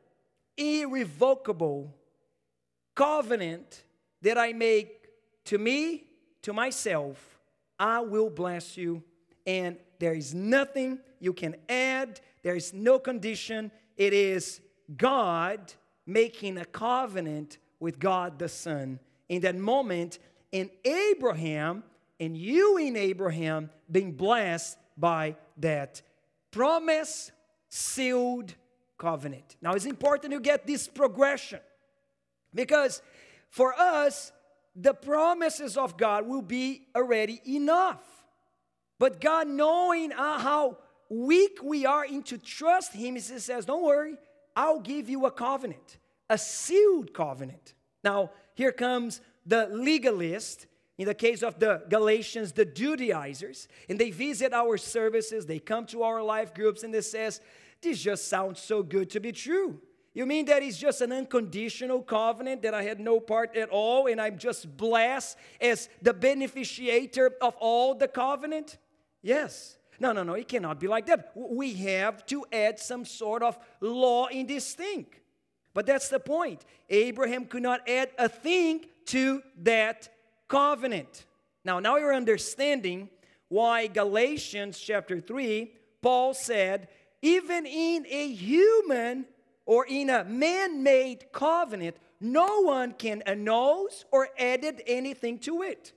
irrevocable 0.58 1.94
covenant 2.96 3.84
that 4.22 4.38
I 4.38 4.53
make 4.53 5.08
to 5.46 5.58
me, 5.58 6.03
to 6.41 6.53
myself, 6.53 7.39
I 7.79 8.01
will 8.01 8.29
bless 8.29 8.75
you, 8.75 9.03
and 9.46 9.77
there 10.00 10.13
is 10.13 10.34
nothing 10.34 11.00
you 11.20 11.34
can 11.34 11.56
add, 11.70 12.20
there 12.44 12.56
is 12.56 12.74
no 12.74 13.00
condition. 13.00 13.72
It 13.96 14.13
is 14.13 14.62
God 14.96 15.74
making 16.06 16.58
a 16.58 16.65
covenant 16.65 17.58
with 17.79 18.00
God 18.00 18.39
the 18.39 18.50
Son 18.50 19.00
in 19.29 19.41
that 19.41 19.56
moment, 19.56 20.20
and 20.51 20.70
Abraham 20.84 21.84
and 22.20 22.38
you 22.38 22.78
in 22.78 22.96
Abraham 22.96 23.70
being 23.92 24.14
blessed 24.14 24.78
by 24.98 25.36
that 25.58 26.02
promise 26.52 27.32
sealed 27.70 28.56
covenant. 28.98 29.58
Now, 29.62 29.74
it's 29.74 29.86
important 29.86 30.34
to 30.34 30.40
get 30.40 30.66
this 30.66 30.88
progression 30.88 31.60
because 32.54 33.02
for 33.50 33.74
us, 33.74 34.32
the 34.76 34.94
promises 34.94 35.78
of 35.78 35.98
God 35.98 36.28
will 36.28 36.42
be 36.42 36.84
already 36.96 37.42
enough. 37.48 38.02
But 39.00 39.22
God, 39.22 39.48
knowing 39.48 40.12
uh, 40.12 40.40
how 40.40 40.78
weak 41.10 41.60
we 41.64 41.86
are 41.86 42.06
into 42.06 42.38
trust 42.38 42.94
Him, 42.94 43.16
He 43.16 43.22
says, 43.22 43.66
Don't 43.66 43.84
worry, 43.84 44.18
I'll 44.56 44.80
give 44.80 45.10
you 45.10 45.26
a 45.26 45.32
covenant, 45.32 45.98
a 46.30 46.38
sealed 46.38 47.14
covenant. 47.14 47.74
Now, 48.04 48.32
here 48.56 48.72
comes 48.72 49.22
the 49.46 49.68
legalist. 49.72 50.66
In 50.98 51.06
the 51.06 51.13
case 51.13 51.44
of 51.44 51.60
the 51.60 51.84
Galatians, 51.89 52.54
the 52.54 52.66
Judaizers, 52.66 53.68
and 53.88 54.00
they 54.00 54.10
visit 54.10 54.54
our 54.54 54.77
services, 54.77 55.46
they 55.46 55.60
come 55.60 55.86
to 55.88 56.04
our 56.04 56.24
life 56.24 56.54
groups, 56.54 56.84
and 56.84 56.94
they 56.94 57.01
says, 57.01 57.39
this 57.82 58.01
just 58.01 58.27
sounds 58.27 58.60
so 58.60 58.82
good 58.82 59.10
to 59.12 59.20
be 59.20 59.32
true. 59.32 59.80
You 60.18 60.25
mean 60.25 60.46
that 60.46 60.63
it's 60.63 60.80
just 60.80 61.01
an 61.01 61.12
unconditional 61.12 62.01
covenant 62.01 62.63
that 62.63 62.74
I 62.74 62.82
had 62.82 63.00
no 63.00 63.20
part 63.20 63.56
at 63.56 63.70
all 63.70 64.07
and 64.07 64.20
I'm 64.20 64.40
just 64.40 64.75
blessed 64.75 65.38
as 65.62 65.90
the 66.01 66.12
beneficiator 66.12 67.29
of 67.40 67.55
all 67.60 67.94
the 67.94 68.07
covenant? 68.07 68.79
Yes. 69.22 69.77
No, 70.00 70.14
no, 70.14 70.24
no, 70.24 70.33
it 70.33 70.48
cannot 70.48 70.79
be 70.79 70.88
like 70.88 71.05
that. 71.05 71.33
We 71.36 71.74
have 71.74 72.25
to 72.27 72.44
add 72.51 72.79
some 72.79 73.05
sort 73.05 73.44
of 73.44 73.60
law 73.79 74.25
in 74.25 74.48
this 74.48 74.74
thing. 74.74 75.05
But 75.75 75.86
that's 75.86 76.10
the 76.10 76.20
point. 76.20 76.66
Abraham 76.90 77.46
could 77.46 77.62
not 77.62 77.88
add 77.88 78.10
a 78.18 78.27
thing 78.27 78.86
to 79.07 79.44
that 79.62 80.10
covenant. 80.48 81.25
Now, 81.64 81.79
now 81.79 81.98
you're 81.98 82.14
understanding 82.14 83.10
why 83.50 83.88
Galatians 83.88 84.79
chapter 84.79 85.20
3, 85.20 85.72
Paul 86.01 86.33
said 86.33 86.88
even 87.22 87.66
in 87.66 88.05
a 88.07 88.31
human 88.31 89.25
or 89.66 89.86
in 89.88 90.10
a 90.10 90.24
man 90.24 90.83
made 90.83 91.31
covenant, 91.31 91.98
no 92.20 92.62
one 92.62 92.94
can 92.94 93.22
annul 93.24 93.90
or 94.12 94.29
add 94.38 94.81
anything 94.88 95.40
to 95.40 95.62
it. 95.62 95.94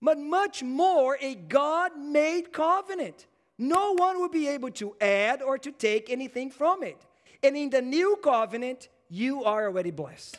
But 0.00 0.18
much 0.18 0.62
more 0.62 1.16
a 1.20 1.34
God 1.34 1.96
made 1.96 2.52
covenant. 2.52 3.26
No 3.56 3.94
one 3.94 4.20
will 4.20 4.28
be 4.28 4.48
able 4.48 4.70
to 4.72 4.96
add 5.00 5.42
or 5.42 5.58
to 5.58 5.70
take 5.70 6.10
anything 6.10 6.50
from 6.50 6.82
it. 6.82 6.98
And 7.42 7.56
in 7.56 7.70
the 7.70 7.82
new 7.82 8.18
covenant, 8.22 8.88
you 9.08 9.44
are 9.44 9.66
already 9.66 9.90
blessed. 9.90 10.38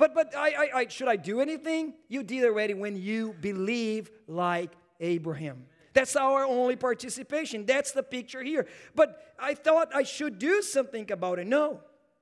But 0.00 0.14
but 0.14 0.34
I, 0.34 0.48
I, 0.48 0.78
I 0.78 0.88
should 0.88 1.08
I 1.08 1.16
do 1.16 1.42
anything? 1.42 1.92
You 2.08 2.22
did 2.22 2.42
already 2.44 2.72
when 2.72 2.96
you 2.96 3.34
believe 3.38 4.10
like 4.26 4.72
Abraham. 4.98 5.66
That's 5.92 6.16
our 6.16 6.46
only 6.46 6.74
participation. 6.76 7.66
That's 7.66 7.92
the 7.92 8.02
picture 8.02 8.42
here. 8.42 8.66
But 8.94 9.34
I 9.38 9.52
thought 9.52 9.94
I 9.94 10.04
should 10.04 10.38
do 10.38 10.62
something 10.62 11.12
about 11.12 11.38
it. 11.38 11.46
No. 11.46 11.80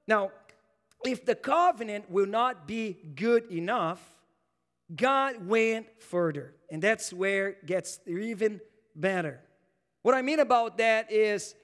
Now, 0.08 0.32
if 1.04 1.24
the 1.24 1.36
covenant 1.36 2.10
will 2.10 2.26
not 2.26 2.66
be 2.66 2.98
good 3.14 3.52
enough, 3.52 4.02
God 4.96 5.46
went 5.46 5.86
further. 6.00 6.54
And 6.72 6.82
that's 6.82 7.12
where 7.12 7.50
it 7.50 7.66
gets 7.66 8.00
even 8.08 8.60
better. 8.96 9.40
What 10.02 10.16
I 10.16 10.22
mean 10.22 10.40
about 10.40 10.78
that 10.78 11.12
is, 11.12 11.54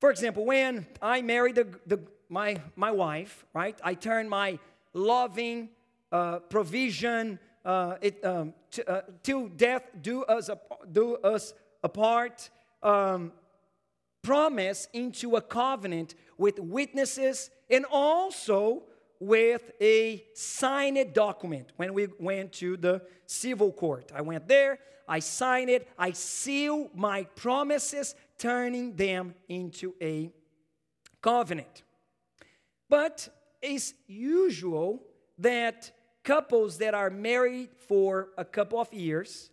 for 0.00 0.10
example, 0.10 0.44
when 0.44 0.86
I 1.00 1.22
married 1.22 1.54
the, 1.54 1.68
the, 1.86 2.00
my, 2.28 2.56
my 2.74 2.90
wife, 2.90 3.44
right, 3.54 3.78
I 3.84 3.94
turned 3.94 4.28
my 4.28 4.58
loving 4.92 5.70
uh, 6.12 6.40
provision, 6.40 7.38
uh, 7.64 7.96
it, 8.00 8.24
um, 8.24 8.54
t- 8.70 8.82
uh, 8.86 9.02
till 9.22 9.48
death 9.48 9.82
do 10.00 10.24
us, 10.24 10.50
do 10.92 11.16
us 11.16 11.54
apart 11.82 12.50
um, 12.82 13.32
promise 14.22 14.88
into 14.92 15.36
a 15.36 15.40
covenant 15.40 16.14
with 16.36 16.58
witnesses 16.58 17.50
and 17.70 17.84
also 17.90 18.82
with 19.18 19.70
a 19.80 20.24
signed 20.34 21.12
document 21.12 21.68
when 21.76 21.92
we 21.92 22.08
went 22.18 22.52
to 22.52 22.76
the 22.76 23.02
civil 23.26 23.72
court. 23.72 24.10
I 24.14 24.22
went 24.22 24.48
there, 24.48 24.78
I 25.06 25.18
signed 25.18 25.68
it, 25.68 25.88
I 25.98 26.12
seal 26.12 26.90
my 26.94 27.24
promises, 27.36 28.14
turning 28.38 28.96
them 28.96 29.34
into 29.48 29.94
a 30.00 30.30
covenant. 31.20 31.82
But 32.88 33.28
it's 33.62 33.94
usual 34.06 35.02
that 35.38 35.90
couples 36.22 36.78
that 36.78 36.94
are 36.94 37.10
married 37.10 37.70
for 37.88 38.28
a 38.36 38.44
couple 38.44 38.80
of 38.80 38.92
years, 38.92 39.50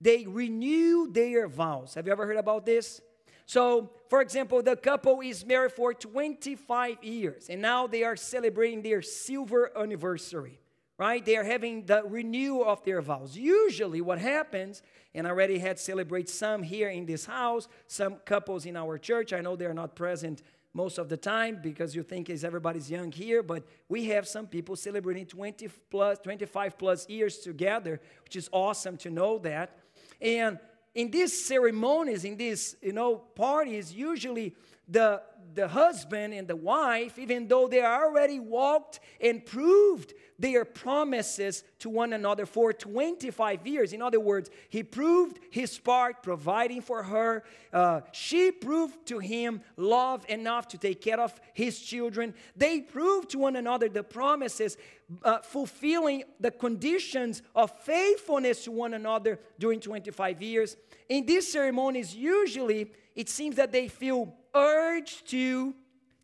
they 0.00 0.26
renew 0.26 1.10
their 1.10 1.48
vows. 1.48 1.94
Have 1.94 2.06
you 2.06 2.12
ever 2.12 2.26
heard 2.26 2.36
about 2.36 2.64
this? 2.64 3.00
So, 3.46 3.90
for 4.08 4.22
example, 4.22 4.62
the 4.62 4.76
couple 4.76 5.20
is 5.20 5.44
married 5.44 5.72
for 5.72 5.92
25 5.92 7.02
years 7.02 7.48
and 7.48 7.60
now 7.60 7.86
they 7.86 8.04
are 8.04 8.16
celebrating 8.16 8.80
their 8.80 9.02
silver 9.02 9.76
anniversary, 9.76 10.60
right? 10.96 11.24
They 11.24 11.36
are 11.36 11.42
having 11.42 11.84
the 11.84 12.04
renewal 12.04 12.64
of 12.64 12.84
their 12.84 13.02
vows. 13.02 13.36
Usually, 13.36 14.00
what 14.00 14.20
happens, 14.20 14.82
and 15.14 15.26
I 15.26 15.30
already 15.30 15.58
had 15.58 15.80
celebrate 15.80 16.28
some 16.28 16.62
here 16.62 16.90
in 16.90 17.06
this 17.06 17.26
house, 17.26 17.66
some 17.88 18.16
couples 18.24 18.66
in 18.66 18.76
our 18.76 18.98
church. 18.98 19.32
I 19.32 19.40
know 19.40 19.56
they 19.56 19.66
are 19.66 19.74
not 19.74 19.96
present 19.96 20.42
most 20.72 20.98
of 20.98 21.08
the 21.08 21.16
time 21.16 21.58
because 21.62 21.94
you 21.94 22.02
think 22.02 22.30
is 22.30 22.44
everybody's 22.44 22.90
young 22.90 23.10
here, 23.10 23.42
but 23.42 23.64
we 23.88 24.04
have 24.06 24.26
some 24.26 24.46
people 24.46 24.76
celebrating 24.76 25.26
20 25.26 25.68
plus, 25.90 26.18
25 26.20 26.78
plus 26.78 27.08
years 27.08 27.38
together, 27.38 28.00
which 28.24 28.36
is 28.36 28.48
awesome 28.52 28.96
to 28.98 29.10
know 29.10 29.38
that. 29.38 29.78
And 30.20 30.58
in 30.94 31.10
these 31.10 31.44
ceremonies, 31.44 32.24
in 32.24 32.36
these 32.36 32.76
you 32.82 32.92
know 32.92 33.16
parties, 33.16 33.92
usually 33.92 34.54
the 34.88 35.22
the 35.54 35.66
husband 35.66 36.32
and 36.32 36.46
the 36.46 36.56
wife, 36.56 37.18
even 37.18 37.48
though 37.48 37.66
they 37.66 37.82
already 37.82 38.38
walked 38.38 39.00
and 39.20 39.44
proved 39.44 40.14
their 40.40 40.64
promises 40.64 41.62
to 41.80 41.90
one 41.90 42.14
another 42.14 42.46
for 42.46 42.72
25 42.72 43.66
years. 43.66 43.92
In 43.92 44.00
other 44.00 44.18
words, 44.18 44.50
he 44.70 44.82
proved 44.82 45.38
his 45.50 45.78
part, 45.78 46.22
providing 46.22 46.80
for 46.80 47.02
her. 47.02 47.44
Uh, 47.72 48.00
she 48.12 48.50
proved 48.50 49.06
to 49.06 49.18
him 49.18 49.60
love 49.76 50.24
enough 50.30 50.66
to 50.68 50.78
take 50.78 51.02
care 51.02 51.20
of 51.20 51.38
his 51.52 51.78
children. 51.78 52.32
They 52.56 52.80
proved 52.80 53.30
to 53.30 53.38
one 53.38 53.54
another 53.54 53.90
the 53.90 54.02
promises, 54.02 54.78
uh, 55.22 55.40
fulfilling 55.40 56.24
the 56.40 56.50
conditions 56.50 57.42
of 57.54 57.70
faithfulness 57.80 58.64
to 58.64 58.70
one 58.70 58.94
another 58.94 59.38
during 59.58 59.78
25 59.78 60.40
years. 60.40 60.78
In 61.10 61.26
these 61.26 61.52
ceremonies, 61.52 62.14
usually 62.14 62.92
it 63.14 63.28
seems 63.28 63.56
that 63.56 63.72
they 63.72 63.88
feel 63.88 64.34
urged 64.54 65.28
to 65.28 65.74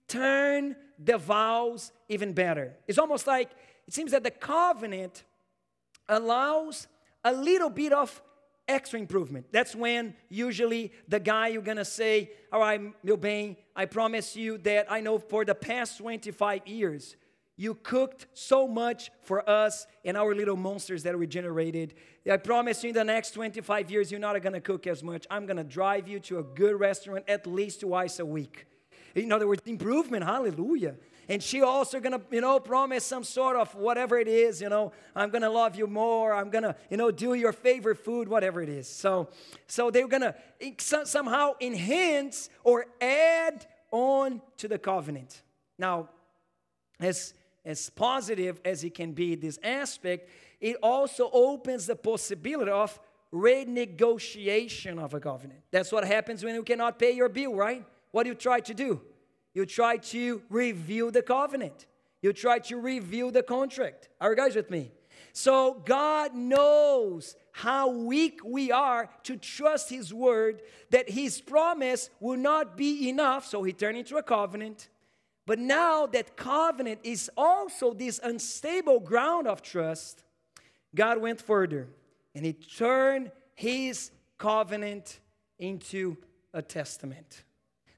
turn 0.08 0.74
the 0.98 1.18
vows 1.18 1.92
even 2.08 2.32
better. 2.32 2.74
It's 2.86 2.98
almost 2.98 3.26
like 3.26 3.50
it 3.86 3.94
seems 3.94 4.10
that 4.12 4.24
the 4.24 4.30
covenant 4.30 5.24
allows 6.08 6.86
a 7.24 7.32
little 7.32 7.70
bit 7.70 7.92
of 7.92 8.22
extra 8.68 8.98
improvement. 8.98 9.46
That's 9.52 9.74
when 9.74 10.14
usually 10.28 10.92
the 11.08 11.20
guy 11.20 11.48
you're 11.48 11.62
gonna 11.62 11.84
say, 11.84 12.30
All 12.52 12.60
right, 12.60 12.80
meu 13.04 13.16
bem, 13.16 13.56
I 13.74 13.84
promise 13.84 14.34
you 14.34 14.58
that 14.58 14.90
I 14.90 15.00
know 15.00 15.18
for 15.18 15.44
the 15.44 15.54
past 15.54 15.98
25 15.98 16.66
years, 16.66 17.16
you 17.56 17.74
cooked 17.74 18.26
so 18.34 18.68
much 18.68 19.10
for 19.22 19.48
us 19.48 19.86
and 20.04 20.16
our 20.16 20.34
little 20.34 20.56
monsters 20.56 21.04
that 21.04 21.18
we 21.18 21.26
generated. 21.26 21.94
I 22.30 22.36
promise 22.36 22.82
you 22.82 22.90
in 22.90 22.94
the 22.94 23.04
next 23.04 23.30
25 23.30 23.90
years, 23.90 24.10
you're 24.10 24.20
not 24.20 24.40
gonna 24.42 24.60
cook 24.60 24.86
as 24.86 25.02
much. 25.02 25.26
I'm 25.30 25.46
gonna 25.46 25.64
drive 25.64 26.08
you 26.08 26.18
to 26.20 26.40
a 26.40 26.42
good 26.42 26.78
restaurant 26.78 27.24
at 27.28 27.46
least 27.46 27.80
twice 27.80 28.18
a 28.18 28.26
week. 28.26 28.66
In 29.14 29.32
other 29.32 29.46
words, 29.46 29.62
improvement, 29.64 30.24
hallelujah 30.24 30.96
and 31.28 31.42
she 31.42 31.62
also 31.62 32.00
gonna 32.00 32.20
you 32.30 32.40
know 32.40 32.60
promise 32.60 33.04
some 33.04 33.24
sort 33.24 33.56
of 33.56 33.74
whatever 33.74 34.18
it 34.18 34.28
is 34.28 34.60
you 34.60 34.68
know 34.68 34.92
i'm 35.14 35.30
gonna 35.30 35.50
love 35.50 35.76
you 35.76 35.86
more 35.86 36.32
i'm 36.32 36.50
gonna 36.50 36.74
you 36.90 36.96
know 36.96 37.10
do 37.10 37.34
your 37.34 37.52
favorite 37.52 37.96
food 37.96 38.28
whatever 38.28 38.62
it 38.62 38.68
is. 38.68 38.88
So 38.88 39.28
so 39.66 39.90
they're 39.90 40.08
gonna 40.08 40.34
somehow 40.78 41.52
enhance 41.60 42.48
or 42.64 42.86
add 43.00 43.66
on 43.90 44.40
to 44.58 44.68
the 44.68 44.78
covenant. 44.78 45.42
Now 45.78 46.08
as 47.00 47.34
as 47.64 47.90
positive 47.90 48.60
as 48.64 48.84
it 48.84 48.94
can 48.94 49.12
be 49.12 49.34
this 49.34 49.58
aspect 49.62 50.30
it 50.60 50.76
also 50.82 51.30
opens 51.32 51.86
the 51.86 51.96
possibility 51.96 52.70
of 52.70 52.98
renegotiation 53.32 54.98
of 54.98 55.12
a 55.12 55.20
covenant. 55.20 55.60
That's 55.70 55.92
what 55.92 56.04
happens 56.04 56.42
when 56.42 56.54
you 56.54 56.62
cannot 56.62 56.98
pay 56.98 57.12
your 57.12 57.28
bill 57.28 57.54
right? 57.54 57.84
What 58.12 58.22
do 58.22 58.30
you 58.30 58.34
try 58.34 58.60
to 58.60 58.74
do 58.74 59.00
you 59.56 59.64
try 59.64 59.96
to 59.96 60.42
reveal 60.50 61.10
the 61.10 61.22
covenant. 61.22 61.86
You 62.20 62.34
try 62.34 62.58
to 62.58 62.76
reveal 62.76 63.30
the 63.30 63.42
contract. 63.42 64.10
Are 64.20 64.28
you 64.28 64.36
guys 64.36 64.54
with 64.54 64.70
me? 64.70 64.92
So 65.32 65.82
God 65.86 66.34
knows 66.34 67.36
how 67.52 67.88
weak 67.88 68.40
we 68.44 68.70
are 68.70 69.08
to 69.22 69.38
trust 69.38 69.88
His 69.88 70.12
word, 70.12 70.60
that 70.90 71.08
His 71.08 71.40
promise 71.40 72.10
will 72.20 72.36
not 72.36 72.76
be 72.76 73.08
enough. 73.08 73.46
So 73.46 73.62
He 73.62 73.72
turned 73.72 73.96
into 73.96 74.18
a 74.18 74.22
covenant. 74.22 74.90
But 75.46 75.58
now 75.58 76.04
that 76.04 76.36
covenant 76.36 77.00
is 77.02 77.30
also 77.34 77.94
this 77.94 78.20
unstable 78.22 79.00
ground 79.00 79.48
of 79.48 79.62
trust, 79.62 80.22
God 80.94 81.16
went 81.16 81.40
further 81.40 81.88
and 82.34 82.44
He 82.44 82.52
turned 82.52 83.32
His 83.54 84.10
covenant 84.36 85.18
into 85.58 86.18
a 86.52 86.60
testament. 86.60 87.42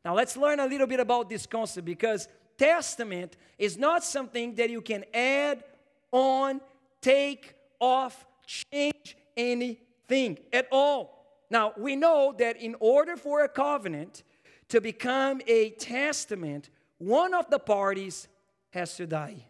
Now, 0.09 0.14
let's 0.14 0.38
learn 0.38 0.59
a 0.59 0.64
little 0.64 0.87
bit 0.87 1.01
about 1.01 1.29
this 1.29 1.44
concept 1.44 1.85
because 1.85 2.29
testament 2.57 3.37
is 3.59 3.77
not 3.77 4.03
something 4.03 4.55
that 4.55 4.71
you 4.71 4.81
can 4.81 5.05
add 5.12 5.62
on, 6.11 6.62
take 7.03 7.55
off, 7.79 8.25
change 8.47 9.18
anything 9.37 10.38
at 10.51 10.66
all. 10.73 11.27
Now, 11.51 11.75
we 11.77 11.94
know 11.94 12.35
that 12.38 12.57
in 12.57 12.75
order 12.81 13.18
for 13.18 13.44
a 13.44 13.51
covenant 13.51 14.23
to 14.71 14.81
become 14.81 15.42
a 15.47 15.73
testament, 15.73 16.71
one 16.97 17.35
of 17.35 17.51
the 17.51 17.59
parties 17.59 18.29
has 18.71 18.97
to 18.97 19.07
die. 19.07 19.44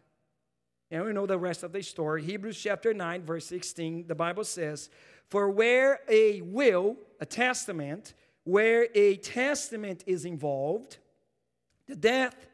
And 0.90 1.04
we 1.04 1.12
know 1.12 1.26
the 1.26 1.38
rest 1.38 1.62
of 1.62 1.70
the 1.70 1.84
story. 1.84 2.24
Hebrews 2.24 2.60
chapter 2.60 2.92
9, 2.92 3.22
verse 3.22 3.46
16, 3.46 4.08
the 4.08 4.16
Bible 4.16 4.42
says, 4.42 4.90
For 5.28 5.50
where 5.50 6.00
a 6.08 6.40
will, 6.40 6.96
a 7.20 7.26
testament, 7.26 8.14
where 8.48 8.88
a 8.94 9.14
testament 9.16 10.02
is 10.06 10.24
involved, 10.24 10.96
the 11.86 11.94
death 11.94 12.46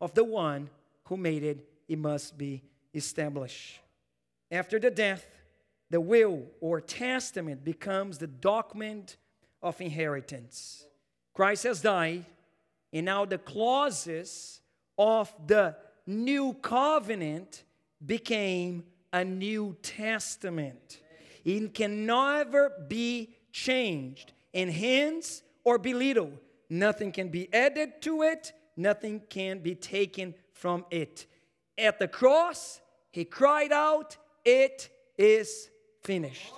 of 0.00 0.12
the 0.12 0.24
one 0.24 0.68
who 1.04 1.16
made 1.16 1.44
it, 1.44 1.64
it 1.86 1.98
must 2.00 2.36
be 2.36 2.64
established. 2.92 3.78
After 4.50 4.80
the 4.80 4.90
death, 4.90 5.24
the 5.88 6.00
will 6.00 6.42
or 6.60 6.80
testament 6.80 7.64
becomes 7.64 8.18
the 8.18 8.26
document 8.26 9.18
of 9.62 9.80
inheritance. 9.80 10.84
Christ 11.32 11.62
has 11.62 11.80
died, 11.80 12.24
and 12.92 13.06
now 13.06 13.24
the 13.24 13.38
clauses 13.38 14.60
of 14.98 15.32
the 15.46 15.76
new 16.08 16.54
covenant 16.54 17.62
became 18.04 18.82
a 19.12 19.24
new 19.24 19.76
testament. 19.80 20.98
It 21.44 21.72
can 21.72 22.04
never 22.04 22.72
be 22.88 23.36
changed 23.52 24.32
enhance 24.56 25.42
or 25.62 25.78
belittle. 25.78 26.32
Nothing 26.68 27.12
can 27.12 27.28
be 27.28 27.52
added 27.52 28.02
to 28.02 28.22
it, 28.22 28.52
nothing 28.76 29.22
can 29.28 29.60
be 29.60 29.74
taken 29.74 30.34
from 30.52 30.84
it. 30.90 31.26
At 31.78 31.98
the 31.98 32.08
cross, 32.08 32.80
he 33.12 33.24
cried 33.24 33.70
out, 33.70 34.16
It 34.44 34.88
is 35.16 35.68
finished. 36.02 36.52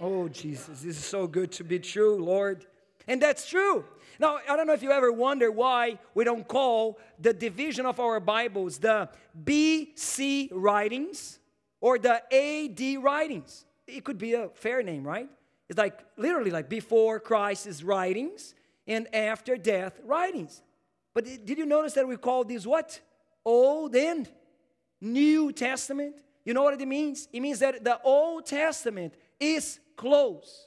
Oh, 0.00 0.28
Jesus, 0.28 0.82
this 0.82 0.96
is 0.96 1.04
so 1.04 1.26
good 1.26 1.50
to 1.52 1.64
be 1.64 1.78
true, 1.78 2.22
Lord. 2.22 2.66
And 3.06 3.22
that's 3.22 3.48
true. 3.48 3.84
Now, 4.20 4.38
I 4.48 4.56
don't 4.56 4.66
know 4.66 4.72
if 4.72 4.82
you 4.82 4.90
ever 4.90 5.12
wonder 5.12 5.50
why 5.50 5.98
we 6.14 6.24
don't 6.24 6.46
call 6.46 6.98
the 7.18 7.32
division 7.32 7.86
of 7.86 8.00
our 8.00 8.20
Bibles 8.20 8.78
the 8.78 9.08
BC 9.44 10.50
writings 10.52 11.38
or 11.80 11.98
the 11.98 12.22
AD 12.32 13.02
writings. 13.02 13.64
It 13.86 14.04
could 14.04 14.18
be 14.18 14.34
a 14.34 14.48
fair 14.54 14.82
name, 14.82 15.06
right? 15.06 15.28
It's 15.68 15.78
like 15.78 15.98
literally 16.16 16.50
like 16.50 16.68
before 16.68 17.20
Christ's 17.20 17.82
writings 17.82 18.54
and 18.86 19.12
after 19.14 19.56
death 19.56 20.00
writings. 20.04 20.62
But 21.14 21.24
did 21.24 21.58
you 21.58 21.66
notice 21.66 21.94
that 21.94 22.06
we 22.06 22.16
call 22.16 22.44
these 22.44 22.66
what? 22.66 23.00
Old 23.44 23.94
and 23.94 24.28
New 25.00 25.52
Testament. 25.52 26.16
You 26.44 26.54
know 26.54 26.62
what 26.62 26.80
it 26.80 26.88
means? 26.88 27.28
It 27.32 27.40
means 27.40 27.58
that 27.58 27.84
the 27.84 28.00
Old 28.02 28.46
Testament 28.46 29.14
is 29.38 29.80
close. 29.96 30.66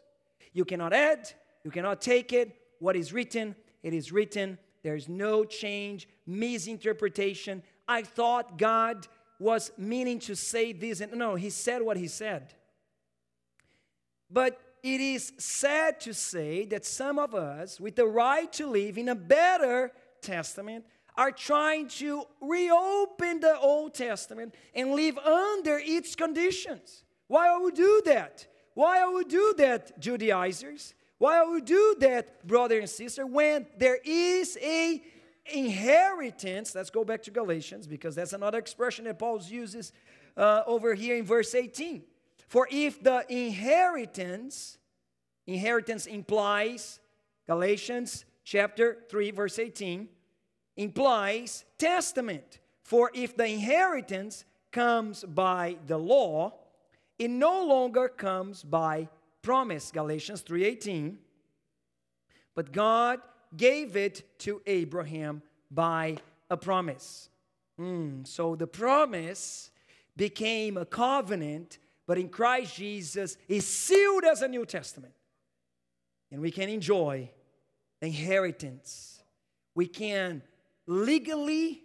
You 0.53 0.65
cannot 0.65 0.93
add, 0.93 1.31
you 1.63 1.71
cannot 1.71 2.01
take 2.01 2.33
it. 2.33 2.55
What 2.79 2.95
is 2.95 3.13
written, 3.13 3.55
it 3.83 3.93
is 3.93 4.11
written. 4.11 4.57
There's 4.83 5.07
no 5.07 5.45
change, 5.45 6.07
misinterpretation. 6.25 7.63
I 7.87 8.01
thought 8.01 8.57
God 8.57 9.07
was 9.39 9.71
meaning 9.77 10.19
to 10.19 10.35
say 10.35 10.73
this, 10.73 11.01
and 11.01 11.13
no, 11.13 11.35
He 11.35 11.49
said 11.49 11.81
what 11.81 11.97
He 11.97 12.07
said. 12.07 12.53
But 14.29 14.59
it 14.83 15.01
is 15.01 15.33
sad 15.37 15.99
to 16.01 16.13
say 16.13 16.65
that 16.65 16.85
some 16.85 17.19
of 17.19 17.35
us, 17.35 17.79
with 17.79 17.95
the 17.95 18.07
right 18.07 18.51
to 18.53 18.67
live 18.67 18.97
in 18.97 19.09
a 19.09 19.15
better 19.15 19.91
testament, 20.21 20.85
are 21.15 21.31
trying 21.31 21.87
to 21.87 22.23
reopen 22.39 23.41
the 23.41 23.59
Old 23.59 23.93
Testament 23.93 24.55
and 24.73 24.93
live 24.93 25.17
under 25.19 25.79
its 25.83 26.15
conditions. 26.15 27.03
Why 27.27 27.55
would 27.55 27.63
we 27.63 27.71
do 27.71 28.01
that? 28.05 28.47
Why 28.73 29.05
would 29.05 29.25
we 29.25 29.31
do 29.31 29.53
that, 29.57 29.99
Judaizers? 29.99 30.93
Why 31.17 31.43
would 31.43 31.53
we 31.53 31.61
do 31.61 31.95
that, 31.99 32.47
brother 32.47 32.79
and 32.79 32.89
sister, 32.89 33.25
when 33.25 33.67
there 33.77 33.99
is 34.03 34.57
a 34.61 35.03
inheritance? 35.45 36.73
Let's 36.73 36.89
go 36.89 37.03
back 37.03 37.21
to 37.23 37.31
Galatians 37.31 37.85
because 37.85 38.15
that's 38.15 38.33
another 38.33 38.57
expression 38.57 39.05
that 39.05 39.19
Paul 39.19 39.39
uses 39.43 39.91
uh, 40.35 40.63
over 40.65 40.95
here 40.95 41.17
in 41.17 41.25
verse 41.25 41.53
18. 41.53 42.03
For 42.51 42.67
if 42.69 43.01
the 43.01 43.23
inheritance, 43.29 44.77
inheritance 45.47 46.05
implies, 46.05 46.99
Galatians 47.47 48.25
chapter 48.43 49.05
3, 49.09 49.31
verse 49.31 49.57
18, 49.57 50.09
implies 50.75 51.63
testament. 51.77 52.59
For 52.83 53.09
if 53.13 53.37
the 53.37 53.45
inheritance 53.45 54.43
comes 54.69 55.23
by 55.23 55.77
the 55.87 55.97
law, 55.97 56.55
it 57.17 57.29
no 57.29 57.63
longer 57.65 58.09
comes 58.09 58.63
by 58.63 59.07
promise. 59.41 59.89
Galatians 59.89 60.41
3:18. 60.41 61.19
But 62.53 62.73
God 62.73 63.21
gave 63.55 63.95
it 63.95 64.37
to 64.39 64.61
Abraham 64.65 65.41
by 65.69 66.17
a 66.49 66.57
promise. 66.57 67.29
Mm, 67.79 68.27
so 68.27 68.57
the 68.57 68.67
promise 68.67 69.71
became 70.17 70.75
a 70.75 70.85
covenant 70.85 71.77
but 72.11 72.17
in 72.17 72.27
Christ 72.27 72.75
Jesus 72.75 73.37
is 73.47 73.65
sealed 73.65 74.25
as 74.25 74.41
a 74.41 74.47
New 74.49 74.65
Testament. 74.65 75.13
And 76.29 76.41
we 76.41 76.51
can 76.51 76.67
enjoy 76.67 77.31
inheritance. 78.01 79.23
We 79.75 79.87
can 79.87 80.41
legally 80.85 81.81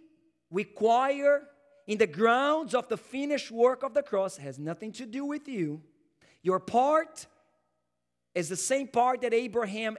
require 0.51 1.43
in 1.87 1.97
the 1.97 2.07
grounds 2.07 2.75
of 2.75 2.89
the 2.89 2.97
finished 2.97 3.51
work 3.51 3.83
of 3.83 3.93
the 3.93 4.03
cross, 4.03 4.37
it 4.37 4.41
has 4.41 4.59
nothing 4.59 4.91
to 4.91 5.05
do 5.05 5.23
with 5.23 5.47
you. 5.47 5.81
Your 6.43 6.59
part 6.59 7.25
is 8.35 8.49
the 8.49 8.57
same 8.57 8.89
part 8.89 9.21
that 9.21 9.33
Abraham 9.33 9.97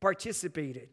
participated. 0.00 0.90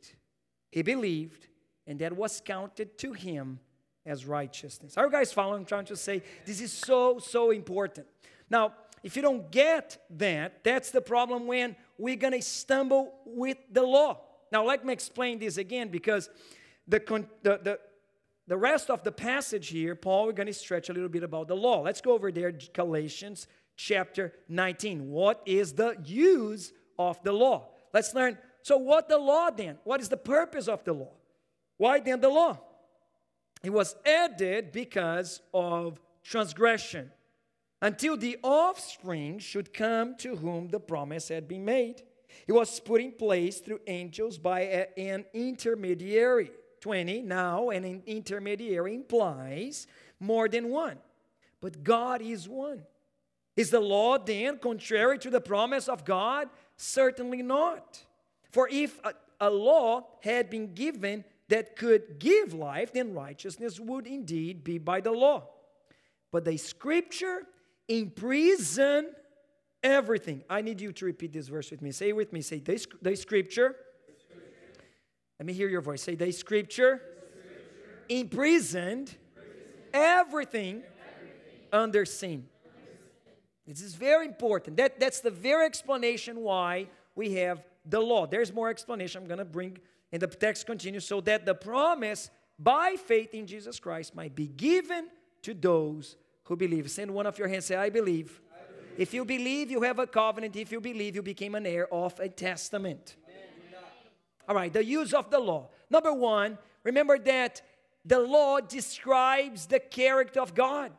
He 0.71 0.82
believed, 0.82 1.45
and 1.86 1.99
that 1.99 2.17
was 2.17 2.41
counted 2.43 2.97
to 2.97 3.13
him 3.13 3.60
as 4.05 4.25
righteousness. 4.25 4.97
Are 4.97 5.05
you 5.05 5.11
guys 5.11 5.31
following? 5.31 5.59
I'm 5.59 5.65
trying 5.65 5.85
to 5.85 5.95
say 5.95 6.23
this 6.45 6.61
is 6.61 6.71
so, 6.71 7.19
so 7.19 7.51
important. 7.51 8.07
Now, 8.49 8.73
if 9.03 9.15
you 9.15 9.21
don't 9.21 9.49
get 9.51 9.97
that, 10.17 10.63
that's 10.63 10.91
the 10.91 11.01
problem 11.01 11.47
when 11.47 11.75
we're 11.97 12.15
going 12.15 12.33
to 12.33 12.41
stumble 12.41 13.13
with 13.25 13.57
the 13.71 13.83
law. 13.83 14.19
Now, 14.51 14.65
let 14.65 14.85
me 14.85 14.93
explain 14.93 15.39
this 15.39 15.57
again 15.57 15.89
because 15.89 16.29
the, 16.87 16.99
the, 17.43 17.59
the, 17.63 17.79
the 18.47 18.57
rest 18.57 18.89
of 18.89 19.03
the 19.03 19.11
passage 19.11 19.69
here, 19.69 19.95
Paul, 19.95 20.25
we're 20.25 20.33
going 20.33 20.47
to 20.47 20.53
stretch 20.53 20.89
a 20.89 20.93
little 20.93 21.09
bit 21.09 21.23
about 21.23 21.47
the 21.47 21.55
law. 21.55 21.81
Let's 21.81 22.01
go 22.01 22.13
over 22.13 22.31
there, 22.31 22.51
Galatians 22.73 23.47
chapter 23.75 24.33
19. 24.49 25.09
What 25.09 25.41
is 25.45 25.73
the 25.73 25.95
use 26.03 26.73
of 26.99 27.21
the 27.23 27.31
law? 27.31 27.69
Let's 27.93 28.13
learn. 28.13 28.37
So, 28.61 28.77
what 28.77 29.09
the 29.09 29.17
law 29.17 29.49
then? 29.49 29.77
What 29.83 30.01
is 30.01 30.09
the 30.09 30.17
purpose 30.17 30.67
of 30.67 30.83
the 30.83 30.93
law? 30.93 31.13
Why 31.77 31.99
then 31.99 32.19
the 32.19 32.29
law? 32.29 32.59
It 33.63 33.71
was 33.71 33.95
added 34.06 34.71
because 34.71 35.41
of 35.54 36.00
transgression, 36.24 37.12
until 37.82 38.17
the 38.17 38.38
offspring 38.43 39.39
should 39.39 39.74
come 39.74 40.15
to 40.17 40.36
whom 40.36 40.69
the 40.69 40.80
promise 40.80 41.30
had 41.30 41.47
been 41.47 41.65
made. 41.65 42.04
It 42.47 42.54
was 42.54 42.80
put 42.80 43.02
in 43.02 43.12
place 43.12 43.60
through 43.60 43.82
angels 43.88 44.38
by 44.38 44.62
a, 44.62 45.00
an 45.00 45.26
intermediary. 45.34 46.52
20. 46.82 47.21
Now, 47.21 47.69
an 47.69 48.02
intermediary 48.08 48.95
implies 48.95 49.86
more 50.19 50.50
than 50.50 50.69
one, 50.69 50.97
but 51.62 51.84
God 51.84 52.21
is 52.21 52.50
one. 52.50 52.84
Is 53.56 53.69
the 53.69 53.80
law 53.80 54.17
then 54.17 54.58
contrary 54.58 55.19
to 55.19 55.30
the 55.30 55.41
promise 55.41 55.88
of 55.88 56.06
God? 56.06 56.50
Certainly 56.78 57.43
not. 57.43 58.04
For 58.52 58.67
if 58.71 59.00
a, 59.04 59.13
a 59.39 59.50
law 59.50 60.08
had 60.24 60.50
been 60.50 60.74
given 60.74 61.24
that 61.51 61.75
could 61.75 62.17
give 62.17 62.53
life, 62.53 62.93
then 62.93 63.13
righteousness 63.13 63.79
would 63.79 64.07
indeed 64.07 64.63
be 64.63 64.77
by 64.77 65.01
the 65.01 65.11
law. 65.11 65.49
But 66.31 66.45
the 66.45 66.55
scripture 66.55 67.43
imprison 67.89 69.11
everything. 69.83 70.43
I 70.49 70.61
need 70.61 70.79
you 70.79 70.93
to 70.93 71.05
repeat 71.05 71.33
this 71.33 71.49
verse 71.49 71.69
with 71.69 71.81
me. 71.81 71.91
Say 71.91 72.09
it 72.09 72.15
with 72.15 72.31
me. 72.31 72.41
Say, 72.41 72.59
the, 72.59 72.85
the 73.01 73.15
scripture. 73.15 73.75
Let 75.39 75.45
me 75.45 75.51
hear 75.51 75.67
your 75.67 75.81
voice. 75.81 76.01
Say, 76.01 76.15
the 76.15 76.31
scripture, 76.31 77.01
imprisoned 78.07 79.13
everything 79.93 80.83
under 81.73 82.05
sin. 82.05 82.45
This 83.67 83.81
is 83.81 83.95
very 83.95 84.25
important. 84.25 84.77
That, 84.77 85.01
that's 85.01 85.19
the 85.19 85.31
very 85.31 85.65
explanation 85.65 86.41
why 86.41 86.87
we 87.15 87.33
have 87.35 87.61
the 87.85 87.99
law. 87.99 88.25
There's 88.25 88.53
more 88.53 88.69
explanation 88.69 89.21
I'm 89.21 89.27
going 89.27 89.39
to 89.39 89.45
bring, 89.45 89.77
and 90.12 90.21
the 90.21 90.28
text 90.28 90.65
continues 90.65 91.06
so 91.06 91.21
that 91.21 91.45
the 91.45 91.56
promise 91.56 92.30
by 92.60 92.95
faith 92.95 93.34
in 93.34 93.47
Jesus 93.47 93.80
Christ 93.80 94.15
might 94.15 94.36
be 94.36 94.47
given 94.47 95.08
to 95.43 95.54
those 95.54 96.17
who 96.43 96.56
believe. 96.56 96.91
Send 96.91 97.12
one 97.12 97.26
of 97.26 97.39
your 97.39 97.47
hands, 97.47 97.65
say, 97.65 97.76
I 97.76 97.89
believe. 97.89 98.41
I 98.52 98.71
believe. 98.71 99.00
If 99.00 99.13
you 99.13 99.26
believe, 99.26 99.71
you 99.71 99.82
have 99.82 100.00
a 100.00 100.08
covenant. 100.08 100.56
If 100.56 100.71
you 100.71 100.82
believe, 100.82 101.15
you 101.15 101.24
became 101.24 101.56
an 101.56 101.65
heir 101.65 101.91
of 101.93 102.19
a 102.19 102.30
testament. 102.30 103.15
Amen. 103.28 103.84
All 104.47 104.56
right, 104.56 104.71
the 104.71 104.84
use 104.84 105.13
of 105.13 105.32
the 105.32 105.39
law. 105.39 105.69
Number 105.89 106.13
one, 106.13 106.58
remember 106.84 107.17
that 107.19 107.62
the 108.04 108.19
law 108.19 108.60
describes 108.60 109.67
the 109.67 109.80
character 109.80 110.41
of 110.41 110.54
God. 110.54 110.91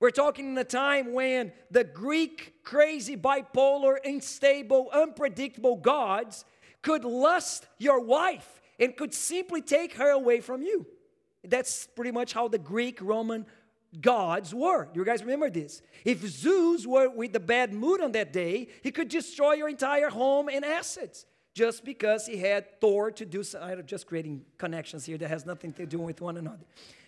We're 0.00 0.10
talking 0.10 0.48
in 0.48 0.58
a 0.58 0.64
time 0.64 1.12
when 1.12 1.52
the 1.70 1.84
Greek, 1.84 2.62
crazy, 2.62 3.16
bipolar, 3.16 3.96
unstable, 4.04 4.90
unpredictable 4.92 5.76
gods 5.76 6.44
could 6.84 7.04
lust 7.04 7.66
your 7.78 7.98
wife 7.98 8.60
and 8.78 8.94
could 8.94 9.14
simply 9.14 9.62
take 9.62 9.94
her 9.94 10.10
away 10.10 10.40
from 10.40 10.62
you. 10.62 10.86
That's 11.42 11.88
pretty 11.88 12.12
much 12.12 12.34
how 12.34 12.46
the 12.48 12.58
Greek, 12.58 13.00
Roman 13.00 13.46
gods 14.00 14.54
were. 14.54 14.88
You 14.94 15.04
guys 15.04 15.22
remember 15.22 15.48
this? 15.48 15.80
If 16.04 16.20
Zeus 16.26 16.86
were 16.86 17.08
with 17.08 17.34
a 17.36 17.40
bad 17.40 17.72
mood 17.72 18.02
on 18.02 18.12
that 18.12 18.32
day, 18.32 18.68
he 18.82 18.90
could 18.90 19.08
destroy 19.08 19.54
your 19.54 19.68
entire 19.68 20.10
home 20.10 20.48
and 20.48 20.64
assets 20.64 21.24
just 21.54 21.84
because 21.84 22.26
he 22.26 22.36
had 22.36 22.80
Thor 22.80 23.10
to 23.12 23.24
do 23.24 23.42
so. 23.42 23.60
I'm 23.60 23.86
just 23.86 24.06
creating 24.06 24.44
connections 24.58 25.06
here 25.06 25.16
that 25.18 25.28
has 25.28 25.46
nothing 25.46 25.72
to 25.74 25.86
do 25.86 25.98
with 25.98 26.20
one 26.20 26.36
another. 26.36 26.64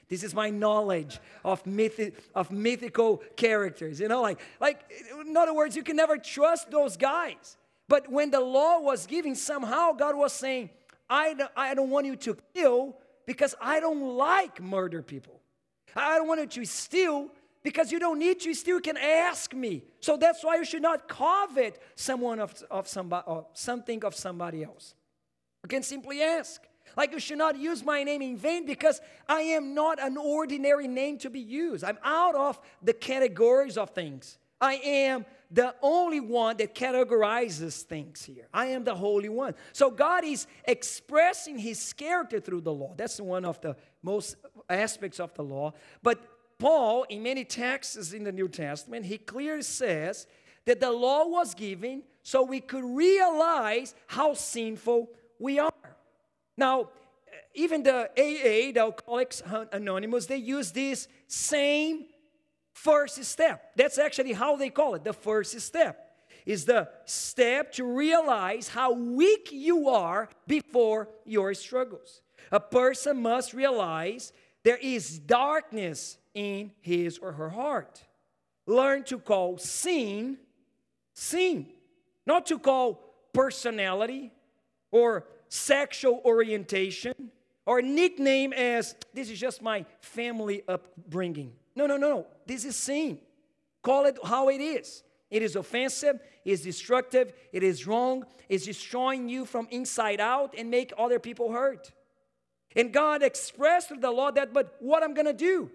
This 0.08 0.22
is 0.22 0.34
my 0.34 0.48
knowledge 0.48 1.18
of, 1.44 1.64
mythi- 1.64 2.14
of 2.34 2.50
mythical 2.50 3.18
characters. 3.36 4.00
You 4.00 4.08
know, 4.08 4.22
like, 4.22 4.38
like, 4.60 4.90
in 5.26 5.36
other 5.36 5.52
words, 5.52 5.76
you 5.76 5.82
can 5.82 5.96
never 5.96 6.16
trust 6.16 6.70
those 6.70 6.96
guys. 6.96 7.56
But 7.88 8.10
when 8.10 8.30
the 8.30 8.40
law 8.40 8.80
was 8.80 9.06
given, 9.06 9.34
somehow 9.34 9.92
God 9.92 10.16
was 10.16 10.32
saying, 10.32 10.70
I 11.08 11.34
don't, 11.34 11.50
I 11.56 11.74
don't 11.74 11.90
want 11.90 12.06
you 12.06 12.16
to 12.16 12.36
kill 12.54 12.96
because 13.26 13.54
I 13.60 13.80
don't 13.80 14.16
like 14.16 14.60
murder 14.60 15.02
people. 15.02 15.40
I 15.94 16.16
don't 16.16 16.28
want 16.28 16.40
you 16.40 16.46
to 16.46 16.68
steal 16.68 17.28
because 17.62 17.90
you 17.90 17.98
don't 17.98 18.18
need 18.18 18.40
to 18.40 18.54
steal. 18.54 18.76
You 18.76 18.80
can 18.80 18.96
ask 18.96 19.54
me. 19.54 19.82
So 20.00 20.16
that's 20.16 20.44
why 20.44 20.56
you 20.56 20.64
should 20.64 20.82
not 20.82 21.08
covet 21.08 21.80
someone 21.94 22.38
of, 22.40 22.54
of 22.70 22.88
somebody, 22.88 23.24
or 23.26 23.46
something 23.54 24.04
of 24.04 24.14
somebody 24.14 24.64
else. 24.64 24.94
You 25.64 25.68
can 25.68 25.82
simply 25.82 26.22
ask. 26.22 26.62
Like 26.96 27.12
you 27.12 27.18
should 27.18 27.38
not 27.38 27.58
use 27.58 27.84
my 27.84 28.04
name 28.04 28.22
in 28.22 28.36
vain 28.36 28.64
because 28.66 29.00
I 29.28 29.40
am 29.40 29.74
not 29.74 30.00
an 30.00 30.16
ordinary 30.16 30.88
name 30.88 31.18
to 31.18 31.30
be 31.30 31.40
used. 31.40 31.84
I'm 31.84 31.98
out 32.04 32.34
of 32.34 32.60
the 32.82 32.92
categories 32.92 33.76
of 33.76 33.90
things. 33.90 34.38
I 34.60 34.74
am 34.74 35.26
the 35.50 35.74
only 35.82 36.20
one 36.20 36.56
that 36.56 36.74
categorizes 36.74 37.82
things 37.82 38.24
here. 38.24 38.48
I 38.52 38.66
am 38.66 38.84
the 38.84 38.94
Holy 38.94 39.28
One. 39.28 39.54
So 39.72 39.90
God 39.90 40.24
is 40.24 40.46
expressing 40.64 41.58
His 41.58 41.92
character 41.92 42.40
through 42.40 42.62
the 42.62 42.72
law. 42.72 42.94
That's 42.96 43.20
one 43.20 43.44
of 43.44 43.60
the 43.60 43.76
most 44.02 44.36
aspects 44.68 45.20
of 45.20 45.32
the 45.34 45.42
law. 45.42 45.72
But 46.02 46.20
Paul, 46.58 47.04
in 47.04 47.22
many 47.22 47.44
texts 47.44 48.12
in 48.12 48.24
the 48.24 48.32
New 48.32 48.48
Testament, 48.48 49.04
he 49.04 49.18
clearly 49.18 49.62
says 49.62 50.26
that 50.64 50.80
the 50.80 50.90
law 50.90 51.26
was 51.26 51.54
given 51.54 52.02
so 52.22 52.42
we 52.42 52.60
could 52.60 52.84
realize 52.84 53.94
how 54.06 54.34
sinful 54.34 55.08
we 55.38 55.58
are. 55.58 55.72
Now, 56.56 56.88
even 57.54 57.82
the 57.82 58.10
AA, 58.18 58.72
the 58.72 58.80
Alcoholics 58.80 59.42
Anonymous, 59.72 60.26
they 60.26 60.36
use 60.36 60.72
this 60.72 61.08
same 61.26 62.06
first 62.76 63.22
step. 63.24 63.72
That's 63.74 63.98
actually 63.98 64.32
how 64.32 64.56
they 64.56 64.70
call 64.70 64.94
it. 64.94 65.04
The 65.04 65.12
first 65.12 65.58
step 65.60 66.12
is 66.44 66.64
the 66.64 66.88
step 67.04 67.72
to 67.72 67.84
realize 67.84 68.68
how 68.68 68.92
weak 68.92 69.48
you 69.50 69.88
are 69.88 70.28
before 70.46 71.08
your 71.24 71.54
struggles. 71.54 72.20
A 72.52 72.60
person 72.60 73.20
must 73.20 73.54
realize 73.54 74.32
there 74.62 74.76
is 74.76 75.18
darkness 75.18 76.18
in 76.34 76.70
his 76.80 77.18
or 77.18 77.32
her 77.32 77.48
heart. 77.48 78.02
Learn 78.66 79.02
to 79.04 79.18
call 79.18 79.58
sin 79.58 80.38
sin, 81.14 81.66
not 82.26 82.46
to 82.46 82.58
call 82.58 83.02
personality 83.32 84.32
or 84.90 85.24
sexual 85.48 86.20
orientation 86.24 87.14
or 87.64 87.80
nickname 87.80 88.52
as 88.52 88.94
this 89.14 89.30
is 89.30 89.40
just 89.40 89.62
my 89.62 89.84
family 90.00 90.62
upbringing. 90.68 91.52
No, 91.74 91.86
no, 91.86 91.96
no, 91.96 92.10
no. 92.10 92.26
This 92.46 92.64
is 92.64 92.76
sin. 92.76 93.18
Call 93.82 94.06
it 94.06 94.18
how 94.24 94.48
it 94.48 94.60
is. 94.60 95.02
It 95.30 95.42
is 95.42 95.56
offensive, 95.56 96.20
it 96.44 96.50
is 96.52 96.62
destructive, 96.62 97.32
it 97.52 97.64
is 97.64 97.86
wrong, 97.86 98.24
it's 98.48 98.64
destroying 98.64 99.28
you 99.28 99.44
from 99.44 99.66
inside 99.72 100.20
out 100.20 100.54
and 100.56 100.70
make 100.70 100.92
other 100.96 101.18
people 101.18 101.50
hurt. 101.50 101.90
And 102.76 102.92
God 102.92 103.22
expressed 103.22 103.88
through 103.88 104.00
the 104.00 104.10
law 104.10 104.30
that, 104.30 104.52
but 104.52 104.76
what 104.78 105.02
I'm 105.02 105.14
gonna 105.14 105.32
do? 105.32 105.70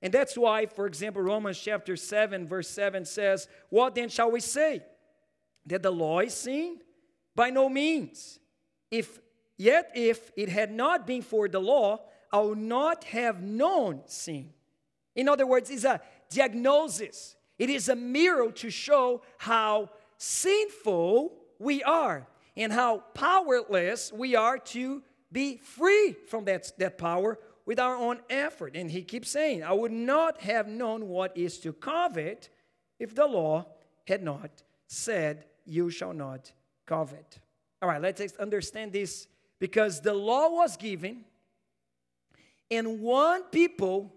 And 0.00 0.12
that's 0.12 0.36
why, 0.36 0.66
for 0.66 0.86
example, 0.86 1.20
Romans 1.22 1.58
chapter 1.58 1.96
7, 1.96 2.46
verse 2.46 2.68
7 2.68 3.04
says, 3.04 3.48
What 3.68 3.94
then 3.94 4.08
shall 4.08 4.30
we 4.30 4.40
say? 4.40 4.82
That 5.66 5.82
the 5.82 5.90
law 5.90 6.20
is 6.20 6.34
sin? 6.34 6.78
By 7.34 7.50
no 7.50 7.68
means. 7.68 8.38
If 8.90 9.18
yet 9.58 9.90
if 9.94 10.30
it 10.36 10.48
had 10.48 10.72
not 10.72 11.06
been 11.06 11.22
for 11.22 11.48
the 11.48 11.60
law, 11.60 12.00
I 12.32 12.40
would 12.40 12.58
not 12.58 13.04
have 13.04 13.42
known 13.42 14.02
sin. 14.06 14.52
In 15.16 15.28
other 15.28 15.46
words, 15.46 15.70
it's 15.70 15.84
a 15.84 16.00
diagnosis. 16.30 17.34
It 17.58 17.70
is 17.70 17.88
a 17.88 17.96
mirror 17.96 18.52
to 18.52 18.70
show 18.70 19.22
how 19.38 19.90
sinful 20.18 21.32
we 21.58 21.82
are 21.82 22.28
and 22.56 22.72
how 22.72 22.98
powerless 23.14 24.12
we 24.12 24.36
are 24.36 24.58
to 24.58 25.02
be 25.32 25.56
free 25.56 26.14
from 26.28 26.44
that, 26.44 26.70
that 26.78 26.98
power 26.98 27.38
with 27.64 27.80
our 27.80 27.96
own 27.96 28.20
effort. 28.30 28.76
And 28.76 28.90
he 28.90 29.02
keeps 29.02 29.30
saying, 29.30 29.64
I 29.64 29.72
would 29.72 29.92
not 29.92 30.40
have 30.42 30.68
known 30.68 31.08
what 31.08 31.36
is 31.36 31.58
to 31.60 31.72
covet 31.72 32.48
if 32.98 33.14
the 33.14 33.26
law 33.26 33.66
had 34.06 34.22
not 34.22 34.62
said, 34.86 35.46
You 35.64 35.90
shall 35.90 36.12
not 36.12 36.52
covet. 36.86 37.40
All 37.82 37.88
right, 37.88 38.00
let's 38.00 38.20
understand 38.38 38.92
this 38.92 39.26
because 39.58 40.00
the 40.00 40.14
law 40.14 40.48
was 40.48 40.76
given, 40.76 41.24
and 42.70 43.00
one 43.00 43.44
people 43.44 44.12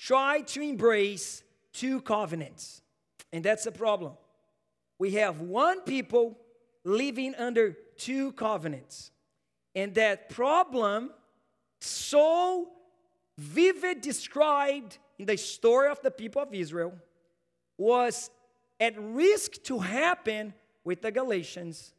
tried 0.00 0.46
to 0.48 0.62
embrace 0.62 1.44
two 1.74 2.00
covenants. 2.00 2.80
And 3.32 3.44
that's 3.44 3.66
a 3.66 3.72
problem. 3.72 4.14
We 4.98 5.12
have 5.12 5.40
one 5.40 5.82
people 5.82 6.38
living 6.84 7.34
under 7.36 7.76
two 7.96 8.32
covenants. 8.32 9.10
And 9.74 9.94
that 9.94 10.30
problem, 10.30 11.10
so 11.80 12.70
vivid 13.38 14.00
described 14.00 14.98
in 15.18 15.26
the 15.26 15.36
story 15.36 15.90
of 15.90 16.00
the 16.00 16.10
people 16.10 16.42
of 16.42 16.52
Israel, 16.54 16.94
was 17.76 18.30
at 18.80 18.94
risk 18.98 19.62
to 19.64 19.78
happen 19.78 20.54
with 20.82 21.02
the 21.02 21.12
Galatians 21.12 21.92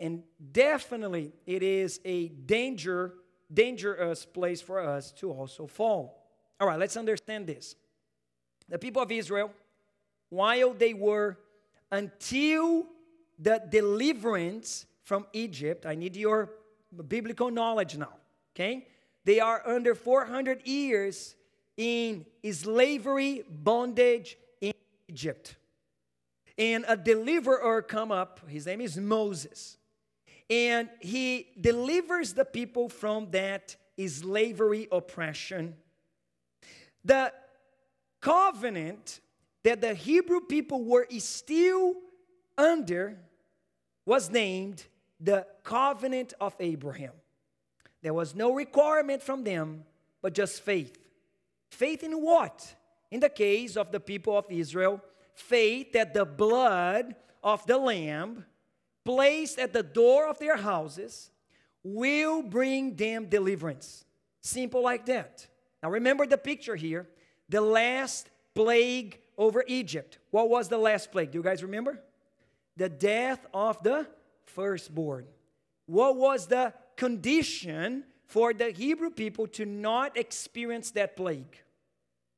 and 0.00 0.24
definitely, 0.52 1.32
it 1.46 1.62
is 1.62 2.00
a 2.04 2.28
danger, 2.28 3.14
dangerous 3.52 4.24
place 4.24 4.60
for 4.60 4.80
us 4.80 5.12
to 5.12 5.30
also 5.30 5.66
fall. 5.66 6.23
All 6.60 6.68
right, 6.68 6.78
let's 6.78 6.96
understand 6.96 7.46
this. 7.46 7.76
The 8.68 8.78
people 8.78 9.02
of 9.02 9.10
Israel, 9.12 9.50
while 10.30 10.72
they 10.72 10.94
were 10.94 11.38
until 11.90 12.86
the 13.38 13.62
deliverance 13.68 14.86
from 15.02 15.26
Egypt, 15.32 15.84
I 15.86 15.94
need 15.94 16.16
your 16.16 16.50
biblical 17.08 17.50
knowledge 17.50 17.96
now, 17.96 18.12
okay? 18.54 18.86
They 19.24 19.40
are 19.40 19.62
under 19.66 19.94
400 19.94 20.66
years 20.66 21.34
in 21.76 22.24
slavery, 22.50 23.42
bondage 23.48 24.36
in 24.60 24.72
Egypt. 25.08 25.56
And 26.56 26.84
a 26.86 26.96
deliverer 26.96 27.82
come 27.82 28.12
up, 28.12 28.48
his 28.48 28.66
name 28.66 28.80
is 28.80 28.96
Moses. 28.96 29.76
And 30.48 30.88
he 31.00 31.48
delivers 31.60 32.34
the 32.34 32.44
people 32.44 32.88
from 32.88 33.30
that 33.30 33.76
slavery 34.06 34.86
oppression. 34.92 35.74
The 37.04 37.32
covenant 38.20 39.20
that 39.62 39.80
the 39.80 39.94
Hebrew 39.94 40.40
people 40.40 40.84
were 40.84 41.06
still 41.18 41.94
under 42.56 43.18
was 44.06 44.30
named 44.30 44.84
the 45.20 45.46
covenant 45.62 46.34
of 46.40 46.54
Abraham. 46.60 47.12
There 48.02 48.14
was 48.14 48.34
no 48.34 48.52
requirement 48.52 49.22
from 49.22 49.44
them, 49.44 49.84
but 50.20 50.34
just 50.34 50.62
faith. 50.62 50.98
Faith 51.70 52.02
in 52.02 52.12
what? 52.12 52.76
In 53.10 53.20
the 53.20 53.30
case 53.30 53.76
of 53.76 53.90
the 53.90 54.00
people 54.00 54.36
of 54.36 54.44
Israel, 54.50 55.00
faith 55.34 55.92
that 55.92 56.12
the 56.12 56.24
blood 56.24 57.14
of 57.42 57.64
the 57.66 57.78
Lamb 57.78 58.44
placed 59.04 59.58
at 59.58 59.72
the 59.72 59.82
door 59.82 60.28
of 60.28 60.38
their 60.38 60.56
houses 60.56 61.30
will 61.82 62.42
bring 62.42 62.94
them 62.96 63.26
deliverance. 63.26 64.04
Simple 64.40 64.82
like 64.82 65.06
that. 65.06 65.46
Now 65.84 65.90
remember 65.90 66.26
the 66.26 66.38
picture 66.38 66.76
here. 66.76 67.06
The 67.50 67.60
last 67.60 68.30
plague 68.54 69.20
over 69.36 69.62
Egypt. 69.66 70.18
What 70.30 70.48
was 70.48 70.70
the 70.70 70.78
last 70.78 71.12
plague? 71.12 71.30
Do 71.30 71.38
you 71.38 71.44
guys 71.44 71.62
remember? 71.62 72.00
The 72.78 72.88
death 72.88 73.44
of 73.52 73.82
the 73.82 74.06
firstborn. 74.46 75.26
What 75.84 76.16
was 76.16 76.46
the 76.46 76.72
condition 76.96 78.04
for 78.24 78.54
the 78.54 78.70
Hebrew 78.70 79.10
people 79.10 79.46
to 79.48 79.66
not 79.66 80.16
experience 80.16 80.90
that 80.92 81.16
plague? 81.16 81.54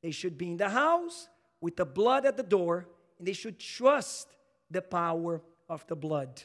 They 0.03 0.11
should 0.11 0.37
be 0.37 0.49
in 0.51 0.57
the 0.57 0.67
house 0.67 1.29
with 1.61 1.77
the 1.77 1.85
blood 1.85 2.25
at 2.25 2.35
the 2.35 2.43
door, 2.43 2.85
and 3.17 3.25
they 3.25 3.31
should 3.31 3.59
trust 3.59 4.27
the 4.69 4.81
power 4.81 5.41
of 5.69 5.87
the 5.87 5.95
blood. 5.95 6.43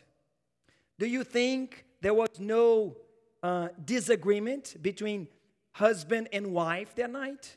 Do 1.01 1.07
you 1.07 1.25
think 1.25 1.85
there 2.01 2.15
was 2.15 2.38
no 2.38 2.97
uh, 3.43 3.71
disagreement 3.85 4.77
between 4.81 5.27
husband 5.73 6.29
and 6.33 6.53
wife 6.53 6.95
that 6.97 7.11
night? 7.11 7.57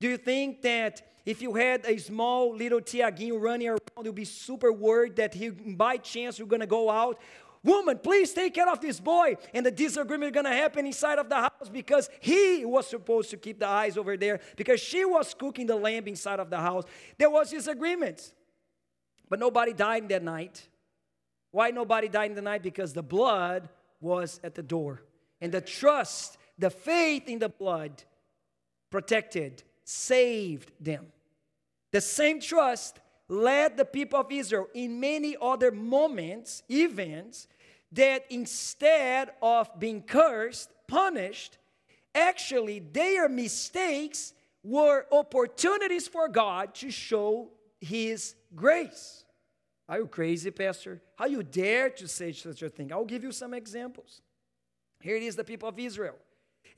Do 0.00 0.08
you 0.08 0.16
think 0.16 0.62
that 0.62 1.02
if 1.26 1.42
you 1.42 1.54
had 1.54 1.84
a 1.84 1.98
small 1.98 2.54
little 2.54 2.80
Tiaguinho 2.80 3.40
running 3.40 3.68
around, 3.68 4.04
you'd 4.04 4.14
be 4.14 4.24
super 4.24 4.72
worried 4.72 5.16
that 5.16 5.34
he, 5.34 5.50
by 5.50 5.96
chance, 5.96 6.38
you're 6.38 6.48
gonna 6.48 6.66
go 6.66 6.88
out? 6.88 7.20
Woman, 7.64 7.98
please 7.98 8.32
take 8.32 8.54
care 8.54 8.70
of 8.70 8.80
this 8.80 9.00
boy. 9.00 9.36
And 9.52 9.66
the 9.66 9.70
disagreement 9.70 10.30
is 10.30 10.34
gonna 10.34 10.54
happen 10.54 10.86
inside 10.86 11.18
of 11.18 11.28
the 11.28 11.34
house 11.34 11.68
because 11.70 12.08
he 12.20 12.64
was 12.64 12.86
supposed 12.86 13.30
to 13.30 13.36
keep 13.36 13.58
the 13.58 13.66
eyes 13.66 13.98
over 13.98 14.16
there 14.16 14.40
because 14.56 14.80
she 14.80 15.04
was 15.04 15.34
cooking 15.34 15.66
the 15.66 15.76
lamb 15.76 16.06
inside 16.06 16.40
of 16.40 16.50
the 16.50 16.56
house. 16.56 16.84
There 17.18 17.30
was 17.30 17.50
disagreements. 17.50 18.32
But 19.28 19.38
nobody 19.38 19.72
died 19.72 20.08
that 20.08 20.22
night. 20.22 20.66
Why 21.50 21.70
nobody 21.70 22.08
died 22.08 22.30
in 22.30 22.36
the 22.36 22.42
night? 22.42 22.62
Because 22.62 22.92
the 22.92 23.02
blood 23.02 23.68
was 24.00 24.40
at 24.42 24.54
the 24.54 24.62
door. 24.62 25.02
And 25.40 25.52
the 25.52 25.60
trust, 25.60 26.37
the 26.58 26.70
faith 26.70 27.28
in 27.28 27.38
the 27.38 27.48
blood 27.48 28.02
protected, 28.90 29.62
saved 29.84 30.72
them. 30.80 31.06
The 31.92 32.00
same 32.00 32.40
trust 32.40 32.98
led 33.28 33.76
the 33.76 33.84
people 33.84 34.20
of 34.20 34.32
Israel 34.32 34.68
in 34.74 35.00
many 35.00 35.36
other 35.40 35.70
moments, 35.70 36.62
events, 36.70 37.46
that 37.92 38.24
instead 38.30 39.30
of 39.40 39.68
being 39.78 40.02
cursed, 40.02 40.70
punished, 40.86 41.58
actually 42.14 42.80
their 42.80 43.28
mistakes 43.28 44.34
were 44.62 45.06
opportunities 45.12 46.08
for 46.08 46.28
God 46.28 46.74
to 46.76 46.90
show 46.90 47.50
His 47.80 48.34
grace. 48.54 49.24
Are 49.88 50.00
you 50.00 50.06
crazy, 50.06 50.50
Pastor? 50.50 51.00
How 51.16 51.26
you 51.26 51.42
dare 51.42 51.88
to 51.90 52.08
say 52.08 52.32
such 52.32 52.62
a 52.62 52.68
thing? 52.68 52.92
I'll 52.92 53.06
give 53.06 53.24
you 53.24 53.32
some 53.32 53.54
examples. 53.54 54.20
Here 55.00 55.16
it 55.16 55.22
is 55.22 55.36
the 55.36 55.44
people 55.44 55.68
of 55.68 55.78
Israel 55.78 56.16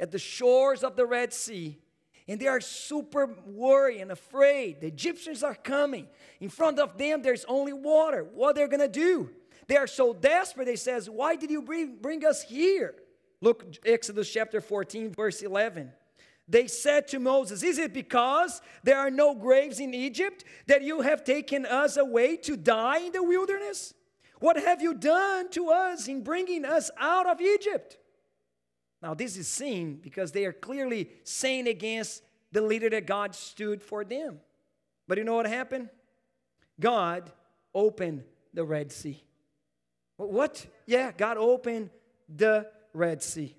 at 0.01 0.11
the 0.11 0.19
shores 0.19 0.83
of 0.83 0.97
the 0.97 1.07
Red 1.07 1.33
Sea, 1.33 1.79
and 2.27 2.41
they 2.41 2.47
are 2.47 2.61
super 2.61 3.29
worried 3.47 4.01
and 4.01 4.11
afraid. 4.11 4.81
The 4.81 4.87
Egyptians 4.87 5.43
are 5.43 5.55
coming. 5.55 6.09
In 6.41 6.49
front 6.49 6.79
of 6.79 6.97
them, 6.97 7.23
there's 7.23 7.45
only 7.45 7.73
water. 7.73 8.25
What 8.25 8.51
are 8.51 8.55
they're 8.55 8.69
gonna 8.69 8.89
do? 8.89 9.31
They 9.69 9.77
are 9.77 9.87
so 9.87 10.13
desperate, 10.13 10.65
they 10.65 10.77
says, 10.77 11.09
Why 11.09 11.37
did 11.37 11.51
you 11.51 11.63
bring, 11.63 11.97
bring 12.01 12.25
us 12.25 12.43
here? 12.43 12.95
Look, 13.41 13.77
Exodus 13.85 14.31
chapter 14.31 14.61
14, 14.61 15.13
verse 15.13 15.43
11 15.43 15.93
they 16.51 16.67
said 16.67 17.07
to 17.09 17.21
Moses, 17.21 17.63
Is 17.63 17.79
it 17.79 17.95
because 17.95 18.61
there 18.83 18.99
are 18.99 19.11
no 19.11 19.37
graves 19.37 19.79
in 19.79 19.95
Egypt 19.95 20.45
that 20.67 20.83
you 20.83 21.01
have 21.03 21.23
taken 21.23 21.65
us 21.65 21.97
away 21.97 22.37
to 22.39 22.57
die 22.57 22.99
in 22.99 23.13
the 23.13 23.23
wilderness? 23.23 23.95
What 24.41 24.57
have 24.57 24.83
you 24.83 24.95
done 24.95 25.49
to 25.51 25.69
us 25.69 26.09
in 26.09 26.25
bringing 26.25 26.65
us 26.65 26.91
out 26.99 27.29
of 27.29 27.41
Egypt? 27.41 27.99
Now, 29.03 29.15
this 29.15 29.37
is 29.37 29.49
seen 29.49 29.97
because 30.03 30.33
they 30.33 30.45
are 30.45 30.53
clearly 30.53 31.11
saying 31.25 31.69
against 31.69 32.23
the 32.53 32.61
leader 32.61 32.91
that 32.91 33.07
God 33.07 33.35
stood 33.35 33.83
for 33.83 34.05
them. 34.05 34.41
But 35.09 35.19
you 35.19 35.25
know 35.25 35.37
what 35.37 35.47
happened? 35.47 35.89
God 36.79 37.31
opened 37.75 38.25
the 38.53 38.65
Red 38.65 38.93
Sea. 38.93 39.23
What? 40.17 40.67
Yeah, 40.87 41.13
God 41.17 41.39
opened 41.39 41.91
the 42.29 42.67
Red 42.93 43.23
Sea. 43.23 43.57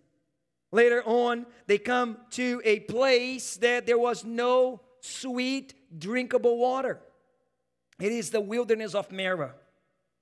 Later 0.72 1.04
on, 1.06 1.46
they 1.68 1.78
come 1.78 2.18
to 2.32 2.62
a 2.64 2.82
place 2.82 3.58
that 3.58 3.86
there 3.86 3.98
was 3.98 4.24
no 4.24 4.82
sweet, 5.02 5.74
drinkable 5.98 6.58
water. 6.58 7.00
It 8.00 8.12
is 8.12 8.30
the 8.30 8.42
wilderness 8.42 8.96
of 8.96 9.12
Marah. 9.12 9.56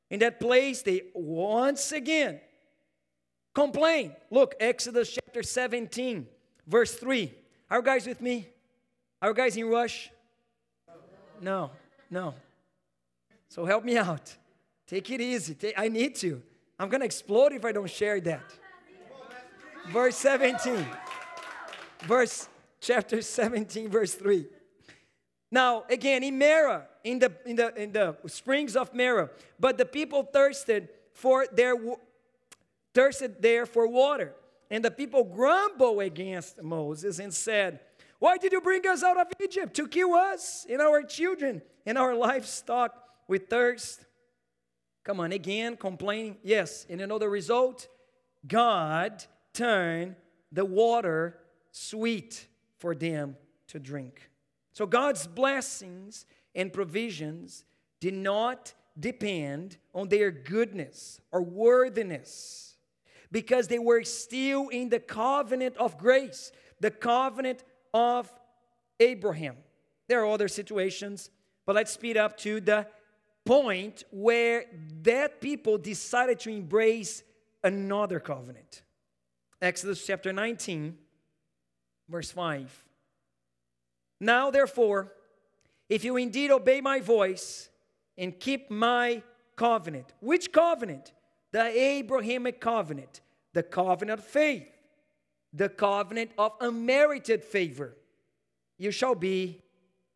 In 0.10 0.20
that 0.20 0.40
place, 0.40 0.82
they 0.82 1.04
once 1.14 1.92
again 1.92 2.40
complain. 3.60 4.16
Look, 4.32 4.56
Exodus 4.60 5.12
chapter 5.12 5.44
17, 5.44 6.28
verse 6.66 6.96
3. 6.96 7.34
Are 7.70 7.78
you 7.78 7.84
guys 7.84 8.08
with 8.08 8.22
me? 8.22 8.48
Are 9.22 9.30
you 9.30 9.36
guys 9.36 9.58
in 9.58 9.68
rush? 9.68 10.10
No, 11.42 11.72
no. 12.10 12.34
So 13.50 13.66
help 13.66 13.84
me 13.84 13.98
out. 13.98 14.36
Take 14.88 15.10
it 15.12 15.22
easy. 15.22 15.56
I 15.78 15.90
need 15.90 16.16
to. 16.16 16.42
I'm 16.80 16.90
going 16.90 17.02
to 17.02 17.06
explode 17.06 17.52
if 17.52 17.66
I 17.66 17.72
don't 17.72 17.90
share 17.90 18.20
that 18.22 18.42
verse 19.90 20.16
17. 20.18 20.86
Verse 22.02 22.48
chapter 22.80 23.22
17, 23.22 23.90
verse 23.90 24.14
3. 24.14 24.46
Now, 25.52 25.84
again, 25.90 26.24
in 26.24 26.38
Marah, 26.38 26.88
in 27.04 27.20
the, 27.20 27.32
in 27.46 27.56
the, 27.56 27.76
in 27.76 27.92
the 27.92 28.16
springs 28.28 28.76
of 28.76 28.94
Marah, 28.94 29.30
but 29.60 29.78
the 29.78 29.86
people 29.86 30.24
thirsted 30.24 30.90
for 31.14 31.46
their 31.52 31.76
thirsted 32.94 33.42
there 33.42 33.66
for 33.66 33.88
water. 33.88 34.34
And 34.72 34.84
the 34.84 34.92
people 34.92 35.24
grumbled 35.24 36.02
against 36.02 36.62
Moses 36.62 37.20
and 37.20 37.34
said, 37.34 37.80
Why 38.20 38.38
did 38.38 38.52
you 38.52 38.62
bring 38.62 38.86
us 38.88 39.04
out 39.04 39.20
of 39.20 39.28
Egypt 39.42 39.76
to 39.76 39.88
kill 39.88 40.14
us 40.14 40.66
and 40.70 40.82
our 40.82 41.02
children 41.04 41.62
and 41.86 41.98
our 41.98 42.16
livestock 42.16 42.94
with 43.28 43.50
thirst? 43.50 44.06
Come 45.04 45.20
on, 45.20 45.32
again, 45.32 45.76
complaining. 45.76 46.38
Yes, 46.44 46.86
and 46.90 47.02
another 47.02 47.30
result 47.30 47.88
God 48.48 49.24
turn 49.54 50.16
the 50.52 50.66
water 50.66 51.40
sweet 51.72 52.48
for 52.78 52.94
them 52.94 53.36
to 53.68 53.80
drink. 53.80 54.30
So 54.74 54.86
God's 54.86 55.28
blessings 55.28 56.26
and 56.56 56.72
provisions 56.72 57.66
did 58.00 58.14
not 58.14 58.74
depend 59.00 59.78
on 59.94 60.10
their 60.10 60.32
goodness 60.32 61.20
or 61.32 61.42
worthiness 61.42 62.69
because 63.32 63.68
they 63.68 63.80
were 63.80 64.04
still 64.04 64.70
in 64.70 64.90
the 64.90 65.00
covenant 65.00 65.78
of 65.78 65.98
grace, 65.98 66.52
the 66.80 66.92
covenant 66.92 67.64
of 67.94 68.32
Abraham. 69.00 69.56
There 70.08 70.24
are 70.24 70.32
other 70.32 70.48
situations, 70.48 71.30
but 71.66 71.76
let's 71.76 71.92
speed 71.92 72.18
up 72.18 72.38
to 72.40 72.60
the 72.60 72.88
point 73.46 74.04
where 74.12 74.66
that 75.04 75.42
people 75.42 75.78
decided 75.78 76.40
to 76.42 76.50
embrace 76.50 77.24
another 77.64 78.20
covenant. 78.20 78.82
Exodus 79.62 80.06
chapter 80.06 80.32
19, 80.32 80.98
verse 82.08 82.32
5. 82.32 82.86
Now, 84.20 84.52
therefore, 84.52 85.14
if 85.90 86.04
you 86.04 86.18
indeed 86.18 86.52
obey 86.52 86.82
my 86.82 87.00
voice 87.00 87.70
and 88.18 88.38
keep 88.40 88.70
my 88.70 89.24
covenant, 89.56 90.14
which 90.20 90.52
covenant? 90.52 91.14
The 91.52 91.66
Abrahamic 91.66 92.62
covenant, 92.62 93.22
the 93.54 93.64
covenant 93.64 94.20
of 94.20 94.26
faith, 94.26 94.70
the 95.54 95.70
covenant 95.70 96.32
of 96.38 96.54
unmerited 96.60 97.44
favor. 97.44 97.96
You 98.78 98.92
shall 98.92 99.16
be 99.16 99.62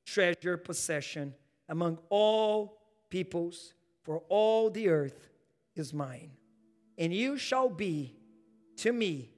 treasure 0.05 0.57
possession 0.57 1.33
among 1.69 1.97
all 2.09 2.77
peoples, 3.09 3.73
for 4.03 4.21
all 4.29 4.69
the 4.69 4.89
earth 4.89 5.29
is 5.75 5.93
mine. 5.93 6.31
And 6.97 7.13
you 7.13 7.37
shall 7.37 7.69
be 7.69 8.15
to 8.77 8.91
me 8.91 9.31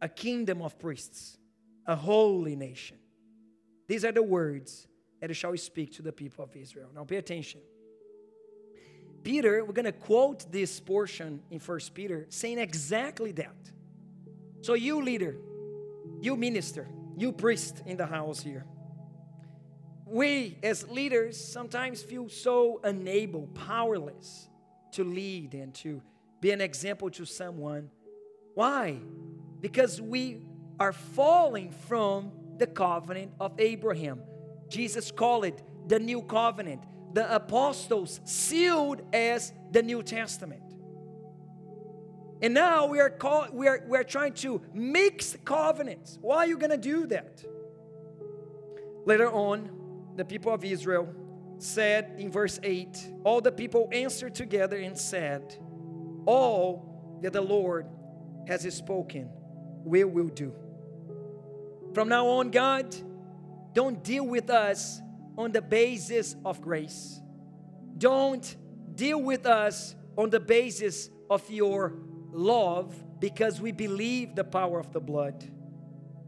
a 0.00 0.08
kingdom 0.08 0.62
of 0.62 0.78
priests, 0.78 1.38
a 1.86 1.96
holy 1.96 2.56
nation. 2.56 2.98
These 3.88 4.04
are 4.04 4.12
the 4.12 4.22
words 4.22 4.86
that 5.20 5.34
shall 5.34 5.56
speak 5.56 5.92
to 5.94 6.02
the 6.02 6.12
people 6.12 6.44
of 6.44 6.54
Israel. 6.56 6.88
Now 6.94 7.04
pay 7.04 7.16
attention. 7.16 7.60
Peter, 9.22 9.64
we're 9.64 9.72
going 9.72 9.84
to 9.84 9.92
quote 9.92 10.50
this 10.50 10.80
portion 10.80 11.40
in 11.50 11.58
First 11.58 11.94
Peter 11.94 12.26
saying 12.28 12.58
exactly 12.58 13.32
that. 13.32 13.54
So, 14.62 14.74
you 14.74 15.02
leader, 15.02 15.36
you 16.20 16.36
minister, 16.36 16.88
you 17.16 17.32
priest 17.32 17.82
in 17.86 17.96
the 17.96 18.06
house 18.06 18.40
here, 18.40 18.64
we 20.06 20.58
as 20.62 20.86
leaders 20.88 21.42
sometimes 21.42 22.02
feel 22.02 22.28
so 22.28 22.80
unable, 22.84 23.46
powerless 23.48 24.48
to 24.92 25.04
lead 25.04 25.54
and 25.54 25.74
to 25.74 26.02
be 26.40 26.50
an 26.50 26.60
example 26.60 27.10
to 27.10 27.24
someone. 27.24 27.90
Why? 28.54 28.98
Because 29.60 30.00
we 30.00 30.42
are 30.78 30.92
falling 30.92 31.70
from 31.70 32.32
the 32.58 32.66
covenant 32.66 33.32
of 33.40 33.52
Abraham. 33.58 34.20
Jesus 34.68 35.10
called 35.10 35.44
it 35.44 35.62
the 35.88 35.98
new 35.98 36.22
covenant. 36.22 36.82
The 37.12 37.34
apostles 37.34 38.20
sealed 38.24 39.02
as 39.12 39.52
the 39.70 39.82
New 39.82 40.02
Testament. 40.02 40.62
And 42.40 42.54
now 42.54 42.86
we 42.86 42.98
are 42.98 43.10
call, 43.10 43.46
we 43.52 43.68
are 43.68 43.84
we 43.86 43.96
are 43.96 44.04
trying 44.04 44.32
to 44.34 44.60
mix 44.74 45.36
covenants. 45.44 46.18
Why 46.20 46.38
are 46.38 46.46
you 46.46 46.58
going 46.58 46.70
to 46.70 46.76
do 46.76 47.06
that? 47.06 47.44
Later 49.04 49.30
on, 49.30 49.70
the 50.16 50.24
people 50.24 50.52
of 50.52 50.64
Israel 50.64 51.14
said 51.58 52.16
in 52.18 52.30
verse 52.30 52.58
8, 52.62 53.12
all 53.24 53.40
the 53.40 53.52
people 53.52 53.88
answered 53.92 54.34
together 54.34 54.76
and 54.76 54.98
said, 54.98 55.56
All 56.26 57.18
that 57.22 57.32
the 57.32 57.40
Lord 57.40 57.86
has 58.48 58.62
spoken, 58.74 59.30
we 59.84 60.02
will 60.04 60.28
do. 60.28 60.52
From 61.94 62.08
now 62.08 62.26
on, 62.26 62.50
God, 62.50 62.94
don't 63.72 64.02
deal 64.02 64.26
with 64.26 64.50
us 64.50 65.00
on 65.36 65.52
the 65.52 65.62
basis 65.62 66.36
of 66.44 66.60
grace. 66.60 67.20
Don't 67.98 68.56
deal 68.94 69.20
with 69.20 69.46
us 69.46 69.94
on 70.16 70.30
the 70.30 70.40
basis 70.40 71.10
of 71.30 71.48
your 71.50 71.94
love 72.30 72.94
because 73.18 73.60
we 73.60 73.72
believe 73.72 74.34
the 74.34 74.44
power 74.44 74.78
of 74.78 74.92
the 74.92 75.00
blood, 75.00 75.48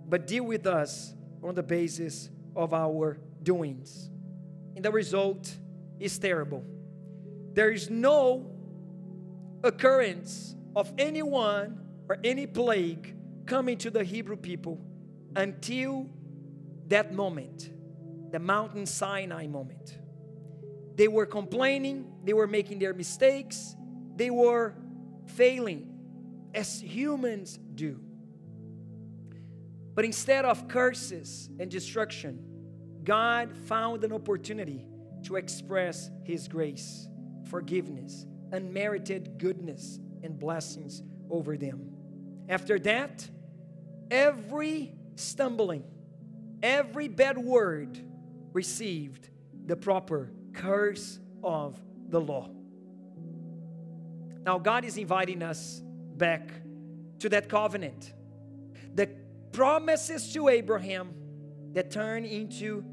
but 0.08 0.26
deal 0.26 0.44
with 0.44 0.66
us 0.66 1.14
on 1.42 1.54
the 1.54 1.62
basis 1.62 2.30
of 2.56 2.72
our 2.72 3.18
doings. 3.42 4.10
And 4.76 4.84
the 4.84 4.90
result 4.90 5.56
is 5.98 6.18
terrible. 6.18 6.64
There 7.52 7.70
is 7.70 7.90
no 7.90 8.50
occurrence 9.62 10.54
of 10.74 10.92
anyone 10.98 11.80
or 12.08 12.18
any 12.24 12.46
plague 12.46 13.14
coming 13.46 13.78
to 13.78 13.90
the 13.90 14.04
Hebrew 14.04 14.36
people 14.36 14.80
until 15.36 16.08
that 16.88 17.14
moment, 17.14 17.70
the 18.34 18.40
mountain 18.40 18.84
Sinai 18.84 19.46
moment. 19.46 19.96
They 20.96 21.06
were 21.06 21.24
complaining, 21.24 22.04
they 22.24 22.32
were 22.32 22.48
making 22.48 22.80
their 22.80 22.92
mistakes, 22.92 23.76
they 24.16 24.28
were 24.28 24.74
failing 25.26 25.88
as 26.52 26.80
humans 26.80 27.60
do. 27.76 28.00
But 29.94 30.04
instead 30.04 30.44
of 30.44 30.66
curses 30.66 31.48
and 31.60 31.70
destruction, 31.70 32.44
God 33.04 33.56
found 33.56 34.02
an 34.02 34.12
opportunity 34.12 34.84
to 35.26 35.36
express 35.36 36.10
His 36.24 36.48
grace, 36.48 37.06
forgiveness, 37.48 38.26
unmerited 38.50 39.38
goodness, 39.38 40.00
and 40.24 40.36
blessings 40.36 41.04
over 41.30 41.56
them. 41.56 41.88
After 42.48 42.80
that, 42.80 43.30
every 44.10 44.92
stumbling, 45.14 45.84
every 46.64 47.06
bad 47.06 47.38
word 47.38 48.00
received 48.54 49.28
the 49.66 49.76
proper 49.76 50.30
curse 50.54 51.18
of 51.42 51.78
the 52.08 52.20
law. 52.20 52.48
Now, 54.46 54.58
God 54.58 54.84
is 54.84 54.96
inviting 54.96 55.42
us 55.42 55.82
back 56.16 56.50
to 57.18 57.28
that 57.30 57.48
covenant. 57.48 58.14
The 58.94 59.10
promises 59.52 60.32
to 60.32 60.48
Abraham 60.48 61.14
that 61.72 61.90
turn 61.90 62.24
into 62.24 62.84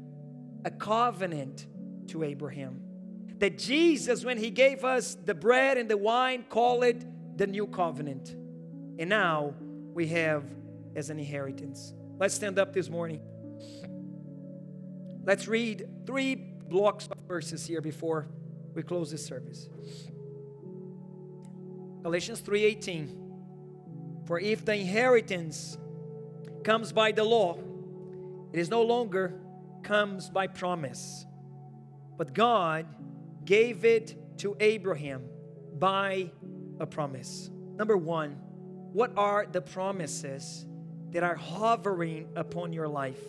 a 0.64 0.70
covenant 0.70 1.66
to 2.08 2.24
Abraham. 2.24 2.80
That 3.38 3.58
Jesus, 3.58 4.24
when 4.24 4.38
he 4.38 4.50
gave 4.50 4.84
us 4.84 5.14
the 5.14 5.34
bread 5.34 5.78
and 5.78 5.88
the 5.90 5.96
wine, 5.96 6.44
called 6.48 6.84
it 6.84 7.04
the 7.36 7.46
new 7.46 7.66
covenant. 7.66 8.30
And 8.98 9.08
now 9.08 9.54
we 9.94 10.08
have 10.08 10.44
as 10.96 11.10
an 11.10 11.18
inheritance. 11.18 11.92
Let's 12.18 12.34
stand 12.34 12.58
up 12.58 12.72
this 12.72 12.88
morning. 12.88 13.20
Let's 15.24 15.46
read 15.46 15.88
three 16.04 16.34
blocks 16.34 17.06
of 17.06 17.18
verses 17.28 17.64
here 17.64 17.80
before 17.80 18.26
we 18.74 18.82
close 18.82 19.12
this 19.12 19.24
service. 19.24 19.68
Galatians 22.02 22.40
3:18 22.40 24.24
For 24.26 24.40
if 24.40 24.64
the 24.64 24.74
inheritance 24.74 25.78
comes 26.64 26.92
by 26.92 27.12
the 27.12 27.22
law, 27.22 27.56
it 28.52 28.58
is 28.58 28.68
no 28.68 28.82
longer 28.82 29.38
comes 29.84 30.28
by 30.28 30.48
promise. 30.48 31.24
But 32.16 32.34
God 32.34 32.86
gave 33.44 33.84
it 33.84 34.38
to 34.38 34.56
Abraham 34.58 35.22
by 35.78 36.32
a 36.80 36.86
promise. 36.86 37.48
Number 37.76 37.96
one, 37.96 38.32
what 38.92 39.12
are 39.16 39.46
the 39.46 39.60
promises 39.60 40.66
that 41.10 41.22
are 41.22 41.36
hovering 41.36 42.28
upon 42.34 42.72
your 42.72 42.88
life? 42.88 43.22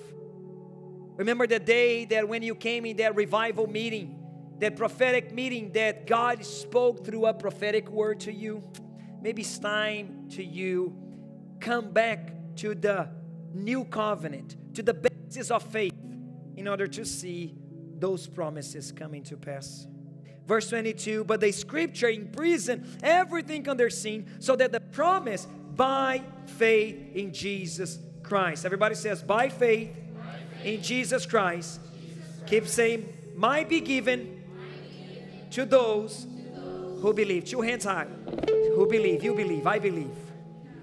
Remember 1.17 1.45
the 1.47 1.59
day 1.59 2.05
that 2.05 2.27
when 2.27 2.41
you 2.41 2.55
came 2.55 2.85
in 2.85 2.97
that 2.97 3.15
revival 3.15 3.67
meeting, 3.67 4.19
that 4.59 4.75
prophetic 4.75 5.33
meeting 5.33 5.71
that 5.73 6.07
God 6.07 6.43
spoke 6.43 7.05
through 7.05 7.25
a 7.25 7.33
prophetic 7.33 7.89
word 7.89 8.19
to 8.21 8.33
you? 8.33 8.63
Maybe 9.21 9.41
it's 9.41 9.59
time 9.59 10.27
to 10.31 10.43
you 10.43 10.95
come 11.59 11.91
back 11.91 12.33
to 12.57 12.75
the 12.75 13.09
new 13.53 13.85
covenant, 13.85 14.55
to 14.75 14.83
the 14.83 14.93
basis 14.93 15.51
of 15.51 15.63
faith 15.63 15.93
in 16.57 16.67
order 16.67 16.87
to 16.87 17.05
see 17.05 17.55
those 17.99 18.27
promises 18.27 18.91
coming 18.91 19.23
to 19.23 19.37
pass. 19.37 19.87
Verse 20.45 20.69
22 20.69 21.23
But 21.23 21.39
the 21.39 21.51
scripture 21.51 22.09
imprisoned 22.09 22.85
everything 23.01 23.67
under 23.69 23.89
sin, 23.89 24.27
so 24.39 24.55
that 24.55 24.71
the 24.71 24.81
promise 24.81 25.47
by 25.75 26.21
faith 26.45 27.15
in 27.15 27.33
Jesus 27.33 27.99
Christ. 28.21 28.65
Everybody 28.65 28.95
says, 28.95 29.23
by 29.23 29.49
faith, 29.49 29.89
by 29.89 29.89
faith. 29.89 30.02
In 30.63 30.81
Jesus 30.81 31.25
Christ. 31.25 31.79
Keep 32.45 32.67
saying, 32.67 33.11
might 33.35 33.69
be 33.69 33.81
given, 33.81 34.41
to, 35.51 35.65
those 35.65 36.25
who 37.01 37.13
believe. 37.13 37.45
Two 37.45 37.61
hands 37.61 37.83
high. 37.83 38.07
Who 38.75 38.87
believe. 38.89 39.23
You 39.23 39.35
believe. 39.35 39.67
I 39.67 39.79
believe. 39.79 40.15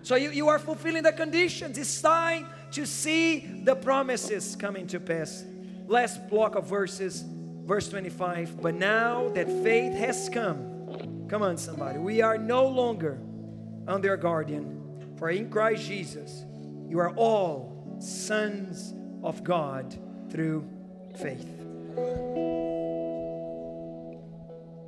So 0.02 0.14
you, 0.14 0.30
you 0.30 0.48
are 0.48 0.58
fulfilling 0.58 1.02
the 1.02 1.12
conditions. 1.12 1.76
It's 1.76 2.00
time 2.00 2.46
to 2.72 2.86
see 2.86 3.62
the 3.64 3.74
promises 3.74 4.56
coming 4.56 4.86
to 4.88 5.00
pass 5.00 5.44
last 5.86 6.28
block 6.28 6.54
of 6.54 6.66
verses, 6.66 7.24
verse 7.64 7.88
25. 7.88 8.62
But 8.62 8.74
now 8.74 9.28
that 9.30 9.48
faith 9.62 9.92
has 9.94 10.28
come, 10.28 11.26
come 11.28 11.42
on, 11.42 11.56
somebody, 11.56 11.98
we 11.98 12.22
are 12.22 12.38
no 12.38 12.66
longer 12.66 13.18
under 13.88 14.14
a 14.14 14.18
guardian. 14.18 15.16
For 15.18 15.30
in 15.30 15.50
Christ 15.50 15.86
Jesus, 15.86 16.44
you 16.88 16.98
are 17.00 17.10
all 17.16 17.98
sons 18.00 18.94
of 19.22 19.44
God 19.44 19.96
through 20.30 20.68
faith. 21.16 21.48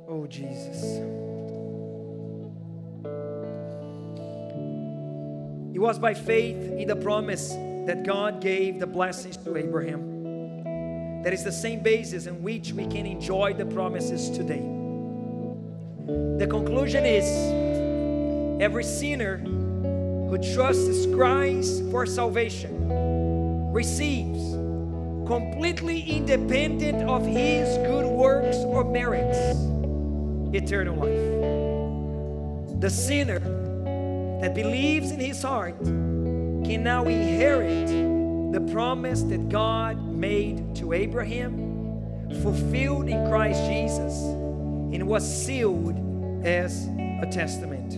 Oh, 0.07 0.25
Jesus. 0.27 0.83
It 5.73 5.79
was 5.79 5.99
by 5.99 6.13
faith 6.13 6.71
in 6.71 6.87
the 6.87 6.95
promise 6.95 7.49
that 7.85 8.03
God 8.05 8.41
gave 8.41 8.79
the 8.79 8.87
blessings 8.87 9.37
to 9.37 9.57
Abraham. 9.57 11.21
That 11.23 11.33
is 11.33 11.43
the 11.43 11.51
same 11.51 11.79
basis 11.81 12.25
in 12.25 12.43
which 12.43 12.73
we 12.73 12.85
can 12.85 13.05
enjoy 13.05 13.53
the 13.53 13.65
promises 13.65 14.29
today. 14.29 14.61
The 16.37 16.47
conclusion 16.47 17.05
is 17.05 17.25
every 18.61 18.83
sinner 18.83 19.37
who 19.37 20.37
trusts 20.53 21.05
Christ 21.07 21.83
for 21.91 22.05
salvation 22.05 22.82
receives 23.73 24.53
completely 25.27 26.01
independent 26.01 27.09
of 27.09 27.25
his 27.25 27.75
good 27.87 28.05
works 28.05 28.57
or 28.57 28.83
merits 28.83 29.39
eternal 30.55 30.95
life. 30.95 32.79
The 32.79 32.89
sinner 32.89 33.39
that 34.41 34.53
believes 34.53 35.09
in 35.09 35.19
his 35.19 35.41
heart 35.41 35.79
can 35.83 36.83
now 36.83 37.05
inherit 37.05 37.87
the 38.53 38.61
promise 38.71 39.23
that 39.23 39.49
God 39.49 39.97
made 40.13 40.75
to 40.75 40.93
Abraham, 40.93 42.29
fulfilled 42.43 43.09
in 43.09 43.27
Christ 43.27 43.65
Jesus, 43.65 44.13
and 44.93 45.07
was 45.07 45.23
sealed 45.45 45.97
as 46.45 46.85
a 47.23 47.27
testament. 47.31 47.93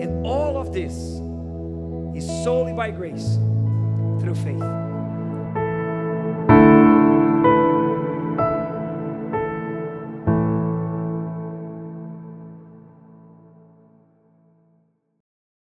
And 0.00 0.26
all 0.26 0.56
of 0.56 0.72
this 0.72 0.94
is 2.16 2.26
solely 2.42 2.72
by 2.72 2.90
grace 2.90 3.38
through 4.24 4.34
faith. 4.34 4.93